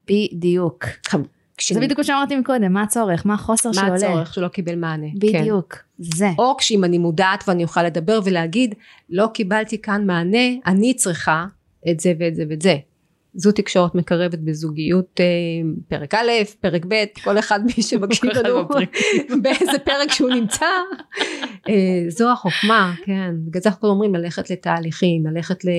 בדיוק. 0.07 0.85
כשאני- 1.57 1.79
זה 1.79 1.85
בדיוק 1.85 1.99
מה 1.99 2.03
שאמרתי 2.03 2.35
מקודם, 2.35 2.73
מה 2.73 2.81
הצורך? 2.81 3.25
מה 3.25 3.33
החוסר 3.33 3.69
מה 3.69 3.73
שעולה? 3.73 3.93
הצורך 3.95 4.33
שלא 4.33 4.47
קיבל 4.47 4.75
מענה 4.75 5.07
כן. 5.21 5.41
בדיוק. 5.41 5.75
זה. 5.99 6.29
או 6.39 6.57
כשאם 6.57 6.83
אני 6.83 6.97
מודעת 6.97 7.43
ואני 7.47 7.63
אוכל 7.63 7.83
לדבר 7.83 8.19
ולהגיד 8.23 8.75
לא 9.09 9.27
קיבלתי 9.33 9.81
כאן 9.81 10.05
מענה 10.07 10.37
אני 10.65 10.93
צריכה 10.93 11.45
את 11.91 11.99
זה 11.99 12.13
ואת 12.19 12.35
זה 12.35 12.43
ואת 12.49 12.61
זה 12.61 12.77
זו 13.33 13.51
תקשורת 13.51 13.95
מקרבת 13.95 14.39
בזוגיות 14.39 15.19
אה, 15.19 15.25
פרק 15.87 16.13
א' 16.13 16.29
פרק 16.59 16.85
ב' 16.87 17.05
כל 17.23 17.39
אחד 17.39 17.59
מי 17.65 17.83
שמקשיב 17.83 18.31
לנו. 18.31 18.67
באיזה 19.43 19.79
פרק 19.83 20.11
שהוא 20.11 20.29
נמצא 20.29 20.65
אה, 21.69 22.03
זו 22.09 22.31
החוכמה 22.31 22.93
כן 23.05 23.35
בגלל 23.37 23.61
זה 23.61 23.69
אנחנו 23.69 23.89
אומרים 23.89 24.15
ללכת 24.15 24.49
לתהליכים 24.49 25.25
ללכת 25.25 25.65
ל, 25.65 25.69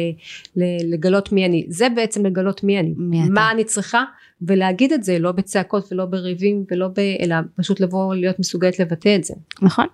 ל, 0.57 0.65
לגלות 0.95 1.33
מי 1.33 1.47
אני 1.47 1.67
זה 1.69 1.88
בעצם 1.88 2.27
לגלות 2.27 2.65
מי 2.65 2.81
אני 2.81 2.95
מי 2.97 3.25
אתה. 3.25 3.33
מה 3.33 3.51
אני 3.51 3.65
צריכה 3.65 4.05
ולהגיד 4.43 4.93
את 4.93 5.05
זה 5.05 5.19
לא 5.19 5.33
בצעקות 5.33 5.93
ולא 5.93 6.05
בריבים 6.05 6.65
ולא 6.71 6.88
ב... 6.88 6.99
אלא 6.99 7.37
פשוט 7.57 7.81
לבוא 7.81 8.15
להיות 8.15 8.38
מסוגלת 8.38 8.79
לבטא 8.79 9.17
את 9.17 9.25
זה 9.25 9.35
נכון. 9.62 9.87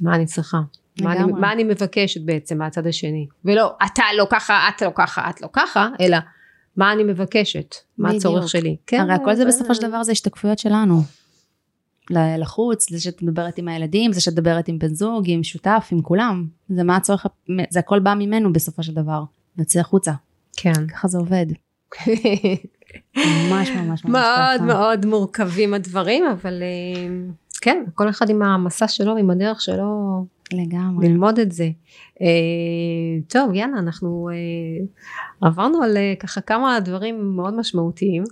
מה 0.00 0.14
אני 0.14 0.26
צריכה 0.26 0.58
מה 1.00 1.12
אני. 1.12 1.32
מה 1.32 1.52
אני 1.52 1.64
מבקשת 1.64 2.20
בעצם 2.20 2.58
מהצד 2.58 2.86
השני 2.86 3.26
ולא 3.44 3.72
אתה 3.84 4.02
לא 4.16 4.26
ככה 4.30 4.68
את 4.68 4.82
לא 4.82 4.90
ככה 4.94 5.30
את 5.30 5.40
לא 5.40 5.48
ככה 5.52 5.88
אלא 6.00 6.18
מה 6.80 6.92
אני 6.92 7.02
מבקשת 7.02 7.74
מה 7.98 8.08
בדיוק. 8.08 8.20
הצורך 8.20 8.48
שלי 8.48 8.76
כן, 8.86 9.00
הרי 9.00 9.12
הכל 9.12 9.34
זה 9.34 9.42
אה, 9.42 9.48
בסופו 9.48 9.74
של 9.74 9.88
דבר 9.88 10.02
זה 10.02 10.12
השתקפויות 10.12 10.58
שלנו. 10.58 11.02
לחוץ, 12.10 12.90
זה 12.90 13.00
שאת 13.00 13.22
מדברת 13.22 13.58
עם 13.58 13.68
הילדים, 13.68 14.12
זה 14.12 14.20
שאת 14.20 14.32
מדברת 14.32 14.68
עם 14.68 14.78
בן 14.78 14.94
זוג, 14.94 15.24
עם 15.26 15.42
שותף, 15.42 15.88
עם 15.92 16.02
כולם. 16.02 16.46
זה 16.68 16.84
מה 16.84 16.96
הצורך, 16.96 17.26
זה 17.70 17.78
הכל 17.78 17.98
בא 17.98 18.14
ממנו 18.14 18.52
בסופו 18.52 18.82
של 18.82 18.94
דבר. 18.94 19.22
יוצא 19.58 19.80
החוצה. 19.80 20.12
כן 20.56 20.86
ככה 20.86 21.08
זה 21.08 21.18
עובד. 21.18 21.46
ממש 23.16 23.70
ממש 23.70 23.70
ממש 23.70 24.04
מאוד 24.04 24.56
ככה. 24.56 24.64
מאוד 24.64 25.06
מורכבים 25.06 25.74
הדברים 25.74 26.24
אבל 26.26 26.62
אה, 26.62 27.08
כן 27.60 27.84
כל 27.94 28.08
אחד 28.08 28.30
עם 28.30 28.42
המסע 28.42 28.88
שלו 28.88 29.16
עם 29.16 29.30
הדרך 29.30 29.60
שלו 29.60 30.24
לגמרי. 30.52 31.08
ללמוד 31.08 31.38
את 31.38 31.52
זה. 31.52 31.68
אה, 32.20 32.26
טוב 33.28 33.54
יאללה 33.54 33.78
אנחנו 33.78 34.28
אה, 34.32 34.86
עברנו 35.48 35.82
על 35.82 35.96
אה, 35.96 36.14
ככה 36.18 36.40
כמה 36.40 36.80
דברים 36.80 37.36
מאוד 37.36 37.54
משמעותיים. 37.54 38.24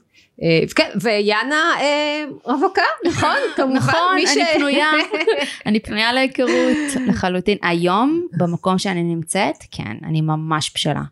אה, 0.42 0.60
כן, 0.76 0.90
ויאנה 1.02 1.62
אה, 1.80 2.24
רווקה 2.44 2.82
נכון 3.06 3.36
כמובן 3.56 3.76
נכון, 3.76 4.16
אני 4.16 4.44
פנויה. 4.54 4.90
אני 5.66 5.80
פנויה 5.80 6.12
להיכרות 6.12 7.06
לחלוטין. 7.06 7.58
היום, 7.62 8.26
במקום 8.38 8.78
שאני 8.78 9.02
נמצאת, 9.02 9.56
כן, 9.70 9.96
אני 10.04 10.20
ממש 10.20 10.72
בשלה. 10.74 11.02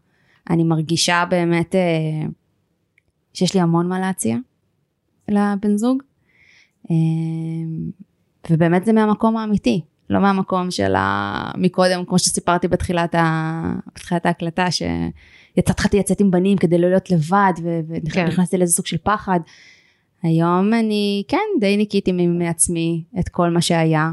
אני 0.51 0.65
מרגישה 0.65 1.25
באמת 1.31 1.75
אה, 1.75 2.27
שיש 3.35 3.55
לי 3.55 3.61
המון 3.61 3.89
מה 3.89 4.01
להציע 4.01 4.37
לבן 5.29 5.77
זוג. 5.77 6.03
אה, 6.91 6.97
ובאמת 8.51 8.85
זה 8.85 8.93
מהמקום 8.93 9.37
האמיתי, 9.37 9.81
לא 10.11 10.21
מהמקום 10.21 10.71
של 10.71 10.95
ה... 10.95 11.51
מקודם, 11.57 12.05
כמו 12.05 12.19
שסיפרתי 12.19 12.69
בתחילת, 12.69 13.15
ה... 13.15 13.73
בתחילת 13.95 14.27
ההקלטה, 14.27 14.67
שיצאתי 14.71 15.99
לצאת 15.99 16.21
עם 16.21 16.31
בנים 16.31 16.59
כדי 16.59 16.79
לא 16.79 16.89
להיות 16.89 17.11
לבד, 17.11 17.53
כן. 18.13 18.25
ונכנסתי 18.25 18.59
לאיזה 18.59 18.73
סוג 18.73 18.87
של 18.87 18.97
פחד. 19.03 19.41
היום 20.23 20.75
אני, 20.75 21.23
כן, 21.29 21.47
די 21.61 21.77
ניקיתי 21.77 22.13
מעצמי 22.13 23.05
את 23.19 23.29
כל 23.29 23.51
מה 23.51 23.61
שהיה, 23.61 24.11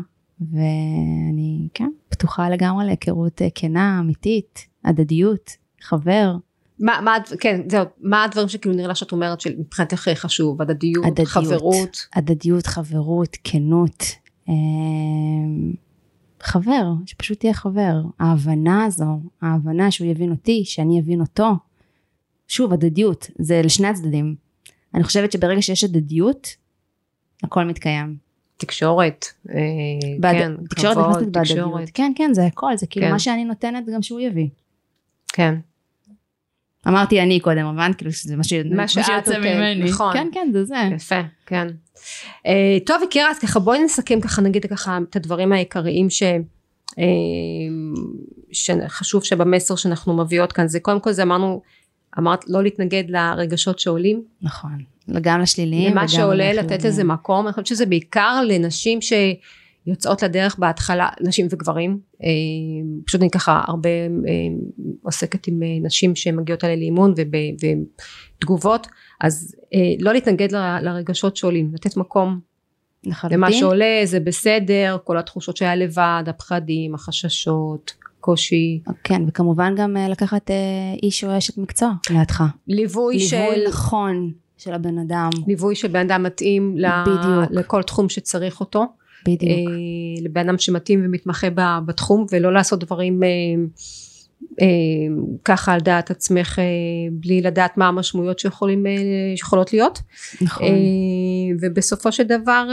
ואני, 0.52 1.68
כן, 1.74 1.90
פתוחה 2.10 2.50
לגמרי 2.50 2.86
להיכרות 2.86 3.42
אה, 3.42 3.48
כנה, 3.56 3.98
אמיתית, 4.00 4.68
הדדיות, 4.86 5.50
חבר, 5.82 6.36
מה, 6.80 7.00
מה, 7.02 7.18
כן, 7.40 7.62
זהו, 7.70 7.86
מה 8.02 8.24
הדברים 8.24 8.48
שכאילו 8.48 8.76
נראה 8.76 8.88
לך 8.88 8.98
שאת 8.98 9.12
אומרת 9.12 9.42
שמבחינתך 9.42 10.10
חשוב, 10.16 10.62
הדדיות, 10.62 11.06
הדדיות. 11.06 11.28
חברות, 11.28 12.08
הדדיות, 12.16 12.68
חברות, 12.68 13.38
כנות, 13.44 14.04
אה, 14.50 14.54
חבר, 16.44 16.86
שפשוט 17.06 17.40
תהיה 17.40 17.54
חבר. 17.54 17.96
ההבנה 18.20 18.86
הזו, 18.86 19.06
ההבנה 19.42 19.92
שהוא 19.92 20.08
יבין 20.08 20.32
אותי, 20.32 20.62
שאני 20.66 21.00
אבין 21.00 21.22
אותו. 21.22 21.50
שוב, 22.48 22.74
הדדיות, 22.74 23.30
זה 23.40 23.62
לשני 23.62 23.88
הצדדים. 23.88 24.36
אני 24.96 25.04
חושבת 25.04 25.32
שברגע 25.32 25.62
שיש 25.62 25.84
הדדיות, 25.84 26.48
הכל 27.44 27.64
מתקיים. 27.64 28.16
תקשורת, 28.58 29.26
אה, 29.50 29.56
בהד- 30.20 30.36
כן, 30.36 30.66
תקשורת 30.70 31.16
כבוד. 31.18 31.40
תקשורת, 31.40 31.90
כן, 31.94 32.12
כן, 32.16 32.30
זה 32.34 32.46
הכל, 32.46 32.78
זה 32.78 32.88
כאילו 32.88 33.06
כן. 33.06 33.12
מה 33.12 33.20
שאני 33.20 33.46
נותנת 33.46 33.84
גם 33.96 34.02
שהוא 34.02 34.20
יביא. 34.20 34.48
כן, 35.34 35.56
אמרתי 36.88 37.22
אני 37.22 37.40
קודם, 37.40 37.66
הבנת? 37.66 37.96
כאילו 37.96 38.12
שזה 38.12 38.36
מה 38.36 38.44
ש- 38.44 38.54
מה 38.54 38.88
שיוצא 38.88 39.12
נותנת, 39.18 39.38
ממני. 39.38 39.84
נכון. 39.90 40.14
כן, 40.14 40.28
כן, 40.34 40.50
זה 40.54 40.64
זה. 40.66 40.76
יפה, 40.96 41.22
כן. 41.46 41.68
אה, 42.48 42.78
טוב 42.86 43.02
יקירה, 43.04 43.30
אז 43.32 43.40
ככה 43.40 43.60
בואי 43.60 43.84
נסכם 43.84 44.22
ככה 44.22 44.42
נגיד 44.42 44.66
ככה 44.66 44.98
את 45.10 45.16
הדברים 45.16 45.52
העיקריים 45.54 46.10
ש... 46.10 46.24
אה, 47.00 47.04
שחשוב 48.52 49.24
שבמסר 49.24 49.76
שאנחנו 49.76 50.14
מביאות 50.18 50.52
כאן 50.52 50.68
זה 50.68 50.80
קודם 50.80 51.00
כל 51.00 51.12
זה 51.12 51.24
אמרנו 51.24 51.62
אמרת 52.20 52.46
לא 52.48 52.64
להתנגד 52.64 53.04
לרגשות 53.08 53.80
שעולים 53.80 54.24
נכון. 54.42 54.72
גם 55.22 55.40
לשליליים 55.40 55.92
למה 55.92 56.08
שעולה 56.08 56.54
לתת. 56.54 56.84
לזה 56.84 57.04
מקום 57.04 57.46
אני 57.46 57.54
חושבת 57.54 57.68
שזה 57.68 57.86
בעיקר 57.86 58.42
לנשים 58.48 59.00
שיוצאות 59.86 60.24
לדרך 60.24 60.56
בהתחלה 60.60 61.10
נשים 61.22 61.48
וגברים 61.52 62.00
אה, 62.24 62.28
פשוט 63.06 63.22
אני 63.22 63.30
ככה 63.30 63.62
הרבה 63.68 63.90
אה, 63.90 64.04
עוסקת 65.02 65.48
עם 65.48 65.64
אה, 65.64 65.68
נשים 65.82 66.16
שמגיעות 66.16 66.64
אליי 66.64 66.78
לאימון 66.78 67.14
וב- 67.18 67.68
ותגובות 68.38 68.88
אז 69.22 69.56
לא 70.00 70.14
להתנגד 70.14 70.56
ל- 70.56 70.80
לרגשות 70.82 71.38
שעולים 71.38 71.72
לתת 71.74 71.98
מקום 71.98 72.40
לחלוטין. 73.06 73.38
למה 73.40 73.52
שעולה 73.52 74.02
זה 74.06 74.20
בסדר 74.20 74.98
כל 75.04 75.18
התחושות 75.18 75.58
שהיה 75.58 75.76
לבד 75.76 76.24
הפחדים 76.28 76.96
החששות 76.96 77.94
קושי 78.20 78.80
כן, 79.04 79.22
וכמובן 79.28 79.74
גם 79.78 79.98
לקחת 80.10 80.52
איש 81.04 81.24
או 81.24 81.38
אשת 81.38 81.58
מקצוע 81.58 81.92
לידך. 82.10 82.44
ליווי 82.68 83.20
של 83.20 83.38
ליווי 83.38 83.68
נכון 83.68 84.32
של 84.58 84.74
הבן 84.74 84.98
אדם, 84.98 85.30
ליווי 85.48 85.76
של 85.76 85.88
בן 85.88 86.00
אדם 86.12 86.24
מתאים 86.24 86.76
ל- 86.78 87.04
בדיוק. 87.08 87.52
לכל 87.52 87.84
תחום 87.84 88.10
שצריך 88.10 88.60
אותו 88.60 88.86
בדיוק. 89.26 89.52
אה, 89.52 90.24
לבן 90.24 90.50
אדם 90.50 90.58
שמתאים 90.58 91.02
ומתמחה 91.06 91.48
בתחום 91.86 92.26
ולא 92.32 92.54
לעשות 92.54 92.80
דברים 92.80 93.24
אה, 93.24 93.30
אה, 94.62 94.68
ככה 95.46 95.74
על 95.74 95.80
דעת 95.80 96.12
עצמך 96.12 96.60
בלי 97.12 97.42
לדעת 97.42 97.78
מה 97.78 97.88
המשמעויות 97.88 98.40
שיכולים, 98.40 98.86
שיכולות 99.36 99.74
להיות 99.74 100.02
נכון. 100.42 100.68
ובסופו 101.62 102.12
של 102.12 102.24
דבר 102.24 102.68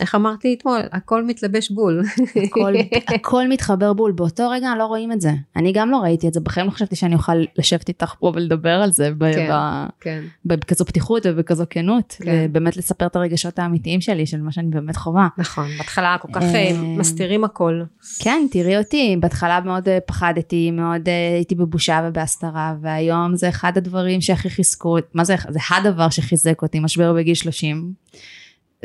איך 0.00 0.14
אמרתי 0.14 0.56
אתמול 0.58 0.80
הכל 0.92 1.24
מתלבש 1.24 1.70
בול 1.70 2.02
הכל, 2.44 2.74
הכל 3.14 3.48
מתחבר 3.48 3.92
בול, 3.92 4.12
באותו 4.12 4.50
רגע 4.50 4.68
לא 4.78 4.84
רואים 4.84 5.12
את 5.12 5.20
זה. 5.20 5.30
אני 5.56 5.72
גם 5.72 5.90
לא 5.90 5.96
ראיתי 5.96 6.28
את 6.28 6.34
זה, 6.34 6.40
בחיים 6.40 6.66
לא 6.66 6.70
חשבתי 6.70 6.96
שאני 6.96 7.14
אוכל 7.14 7.32
לשבת 7.58 7.88
איתך 7.88 8.14
פה 8.18 8.32
ולדבר 8.34 8.68
על 8.82 8.92
זה 8.92 9.10
ב- 9.18 9.32
כן. 9.32 9.48
ב- 9.50 9.86
כן 10.00 10.22
בכזו 10.44 10.84
פתיחות 10.84 11.26
ובכזו 11.26 11.64
כנות, 11.70 12.16
כן. 12.22 12.46
ובאמת 12.48 12.76
לספר 12.76 13.06
את 13.06 13.16
הרגשות 13.16 13.58
האמיתיים 13.58 14.00
שלי, 14.00 14.26
של 14.26 14.40
מה 14.40 14.52
שאני 14.52 14.68
באמת 14.68 14.96
חווה. 14.96 15.28
נכון 15.38 15.68
בהתחלה 15.78 16.16
כל 16.20 16.28
כך 16.32 16.42
אה, 16.42 16.54
אה, 16.54 16.72
מסתירים 16.82 17.44
הכל 17.44 17.82
כן, 18.18 18.46
תראי 18.50 18.78
אותי, 18.78 19.16
בהתחלה 19.20 19.60
מאוד 19.60 19.88
אה, 19.88 19.98
פחדתי, 20.06 20.70
מאוד 20.70 21.08
הייתי 21.34 21.54
בבושה 21.54 22.00
ובהסתרה, 22.08 22.74
והיום 22.80 23.36
זה 23.36 23.48
אחד 23.48 23.78
הדברים 23.78 24.20
שהכי 24.20 24.50
חיזקו, 24.50 24.96
מה 25.14 25.24
זה, 25.24 25.34
זה 25.48 25.58
הדבר 25.70 26.08
שחיזק 26.08 26.62
אותי, 26.62 26.80
משבר 26.80 27.12
בגיל 27.12 27.34
30. 27.34 27.92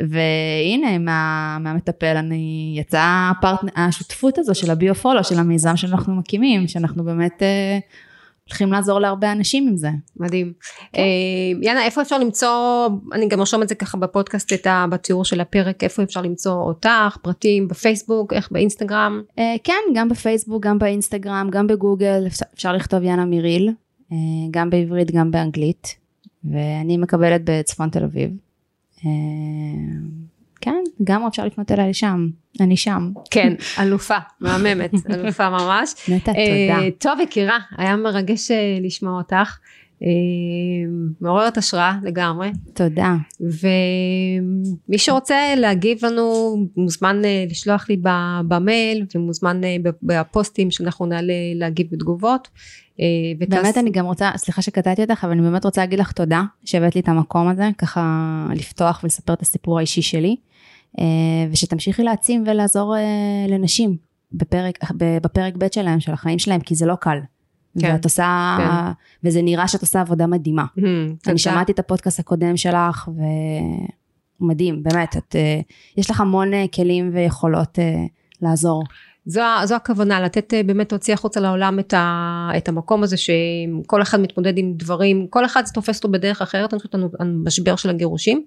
והנה, 0.08 0.98
מה, 0.98 1.58
מהמטפל 1.60 2.16
אני, 2.16 2.74
יצאה 2.78 3.32
הפרטנ... 3.38 3.66
השותפות 3.76 4.38
הזו 4.38 4.54
של 4.54 4.70
הביו-פולו, 4.70 5.24
של 5.24 5.38
המיזם 5.38 5.76
שאנחנו 5.76 6.14
מקימים, 6.14 6.68
שאנחנו 6.68 7.04
באמת 7.04 7.42
אה, 7.42 7.78
הולכים 8.48 8.72
לעזור 8.72 8.98
להרבה 8.98 9.32
אנשים 9.32 9.68
עם 9.68 9.76
זה. 9.76 9.90
מדהים. 10.16 10.52
אה, 10.96 11.02
יאנה, 11.62 11.84
איפה 11.84 12.02
אפשר 12.02 12.18
למצוא, 12.18 12.88
אני 13.12 13.28
גם 13.28 13.40
ארשום 13.40 13.62
את 13.62 13.68
זה 13.68 13.74
ככה 13.74 13.98
בפודקאסט, 13.98 14.52
את 14.52 14.66
ה- 14.66 14.86
בתיאור 14.90 15.24
של 15.24 15.40
הפרק, 15.40 15.84
איפה 15.84 16.02
אפשר 16.02 16.22
למצוא 16.22 16.52
אותך, 16.52 17.16
פרטים, 17.22 17.68
בפייסבוק, 17.68 18.32
איך 18.32 18.52
באינסטגרם? 18.52 19.22
אה, 19.38 19.54
כן, 19.64 19.80
גם 19.94 20.08
בפייסבוק, 20.08 20.62
גם 20.66 20.78
באינסטגרם, 20.78 21.48
גם 21.52 21.66
בגוגל, 21.66 22.24
אפשר, 22.26 22.44
אפשר 22.54 22.72
לכתוב 22.72 23.02
יאנה 23.02 23.24
מיריל, 23.24 23.70
אה, 24.12 24.16
גם 24.50 24.70
בעברית, 24.70 25.10
גם 25.10 25.30
באנגלית, 25.30 25.96
ואני 26.44 26.96
מקבלת 26.96 27.40
בצפון 27.44 27.88
תל 27.88 28.04
אביב. 28.04 28.30
אה, 29.06 29.10
כן, 30.60 30.82
גם 31.04 31.26
אפשר 31.26 31.44
לפנות 31.44 31.72
אליי 31.72 31.90
לשם, 31.90 32.28
אני 32.60 32.76
שם. 32.76 33.12
כן, 33.30 33.54
אלופה, 33.82 34.16
מהממת, 34.40 34.90
אלופה 35.10 35.50
ממש. 35.50 35.94
נטע, 36.08 36.32
אה, 36.32 36.76
תודה. 36.76 36.90
טוב, 36.98 37.20
יקירה, 37.20 37.58
היה 37.76 37.96
מרגש 37.96 38.50
אה, 38.50 38.78
לשמוע 38.82 39.18
אותך. 39.18 39.58
אה, 40.02 40.08
מעוררת 41.20 41.58
השראה 41.58 41.98
לגמרי. 42.02 42.50
תודה. 42.74 43.14
ומי 43.40 44.98
שרוצה 44.98 45.54
להגיב 45.56 46.04
לנו 46.04 46.56
מוזמן 46.76 47.24
אה, 47.24 47.44
לשלוח 47.50 47.88
לי 47.88 47.96
במייל 48.48 49.06
ומוזמן 49.14 49.64
אה, 49.64 49.76
בפוסטים 50.02 50.70
שאנחנו 50.70 51.06
נעלה 51.06 51.32
להגיב 51.54 51.86
בתגובות. 51.92 52.48
ותעש- 53.40 53.48
באמת 53.48 53.78
אני 53.78 53.90
גם 53.90 54.06
רוצה, 54.06 54.30
סליחה 54.36 54.62
שקטעתי 54.62 55.02
אותך, 55.02 55.24
אבל 55.24 55.32
אני 55.32 55.42
באמת 55.42 55.64
רוצה 55.64 55.80
להגיד 55.80 55.98
לך 55.98 56.12
תודה 56.12 56.42
שהבאת 56.64 56.94
לי 56.94 57.00
את 57.00 57.08
המקום 57.08 57.48
הזה, 57.48 57.68
ככה 57.78 58.46
לפתוח 58.56 59.00
ולספר 59.02 59.32
את 59.32 59.42
הסיפור 59.42 59.78
האישי 59.78 60.02
שלי, 60.02 60.36
ושתמשיכי 61.50 62.02
להעצים 62.02 62.44
ולעזור 62.46 62.94
לנשים 63.48 63.96
בפרק, 64.32 64.78
בפרק 64.96 65.54
ב' 65.58 65.66
שלהם, 65.72 66.00
של 66.00 66.12
החיים 66.12 66.38
שלהם, 66.38 66.60
כי 66.60 66.74
זה 66.74 66.86
לא 66.86 66.94
קל. 66.94 67.18
כן, 67.78 67.92
ואת 67.92 68.04
עושה, 68.04 68.56
כן. 68.58 69.28
וזה 69.28 69.42
נראה 69.42 69.68
שאת 69.68 69.80
עושה 69.80 70.00
עבודה 70.00 70.26
מדהימה. 70.26 70.64
תודה. 70.74 71.30
אני 71.30 71.38
שמעתי 71.38 71.72
את 71.72 71.78
הפודקאסט 71.78 72.20
הקודם 72.20 72.56
שלך, 72.56 73.08
ומדהים, 74.40 74.82
באמת, 74.82 75.16
את, 75.16 75.36
אה, 75.36 75.60
יש 75.96 76.10
לך 76.10 76.20
המון 76.20 76.54
אה, 76.54 76.64
כלים 76.74 77.10
ויכולות 77.14 77.78
אה, 77.78 78.04
לעזור. 78.42 78.84
זו, 79.26 79.42
זו 79.64 79.74
הכוונה, 79.74 80.20
לתת 80.20 80.54
באמת 80.66 80.92
להוציא 80.92 81.14
החוצה 81.14 81.40
לעולם 81.40 81.78
את, 81.78 81.94
ה, 81.94 82.50
את 82.56 82.68
המקום 82.68 83.02
הזה 83.02 83.16
שכל 83.16 84.02
אחד 84.02 84.20
מתמודד 84.20 84.58
עם 84.58 84.72
דברים, 84.76 85.26
כל 85.30 85.44
אחד 85.44 85.62
זה 85.66 85.72
תופס 85.72 85.96
אותו 85.96 86.08
בדרך 86.08 86.42
אחרת, 86.42 86.74
אני 86.74 86.80
חושבת 86.80 86.94
המשבר 87.20 87.76
של 87.76 87.90
הגירושים, 87.90 88.44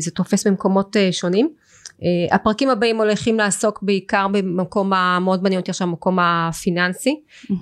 זה 0.00 0.10
תופס 0.10 0.46
במקומות 0.46 0.96
שונים, 1.10 1.50
הפרקים 2.30 2.70
הבאים 2.70 2.96
הולכים 2.96 3.38
לעסוק 3.38 3.82
בעיקר 3.82 4.26
במקום 4.32 4.92
המאוד 4.92 5.42
מעניין 5.42 5.60
אותי 5.60 5.70
עכשיו 5.70 5.88
המקום 5.88 6.18
הפיננסי. 6.20 7.20
mm-hmm. 7.20 7.54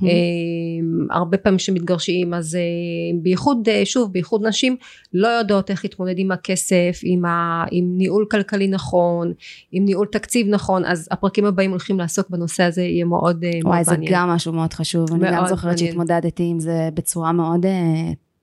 הרבה 1.11 1.38
פעמים 1.38 1.59
שמתגרשים 1.59 2.34
אז 2.34 2.55
uh, 2.55 3.22
בייחוד 3.22 3.68
שוב 3.84 4.12
בייחוד 4.12 4.47
נשים 4.47 4.76
לא 5.14 5.28
יודעות 5.28 5.70
איך 5.70 5.84
להתמודד 5.84 6.14
עם 6.16 6.32
הכסף 6.32 7.01
עם, 7.03 7.24
ה, 7.24 7.64
עם 7.70 7.84
ניהול 7.97 8.26
כלכלי 8.30 8.68
נכון 8.68 9.32
עם 9.72 9.84
ניהול 9.84 10.07
תקציב 10.07 10.47
נכון 10.51 10.84
אז 10.84 11.09
הפרקים 11.11 11.45
הבאים 11.45 11.70
הולכים 11.70 11.99
לעסוק 11.99 12.30
בנושא 12.30 12.62
הזה 12.62 12.82
יהיה 12.82 13.05
מאוד, 13.05 13.45
uh, 13.45 13.66
וואי, 13.66 13.74
מאוד 13.74 13.84
זה 13.84 13.97
גם 14.11 14.28
משהו 14.28 14.53
מאוד 14.53 14.72
חשוב. 14.72 15.12
אני 15.12 15.32
גם 15.32 15.47
זוכרת 15.47 15.78
שהתמודדתי 15.78 16.43
עם 16.43 16.61
זה 16.61 16.88
בצורה 16.95 17.32
מאוד 17.32 17.64
uh, 17.64 17.68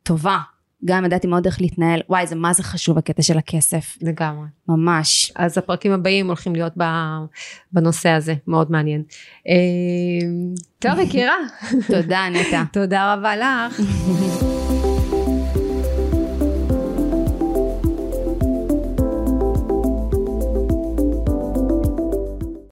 טובה 0.04 0.38
גם 0.86 1.06
ידעתי 1.06 1.28
מאוד 1.28 1.46
איך 1.46 1.62
להתנהל, 1.62 2.02
וואי 2.10 2.28
זה 2.28 2.36
מה 2.36 2.54
זה 2.54 2.64
חשוב 2.64 2.98
הקטע 2.98 3.22
של 3.22 3.38
הכסף. 3.38 3.98
לגמרי. 4.02 4.48
ממש. 4.68 5.32
אז 5.36 5.58
הפרקים 5.58 5.92
הבאים 5.92 6.28
הולכים 6.28 6.56
להיות 6.56 6.74
בנושא 7.72 8.10
הזה, 8.10 8.34
מאוד 8.48 8.72
מעניין. 8.72 9.04
אה, 9.48 9.54
טוב 10.80 11.00
יקירה. 11.00 11.36
תודה 11.88 12.30
נטע. 12.30 12.64
תודה 12.74 13.14
רבה 13.14 13.36
לך. 13.38 13.80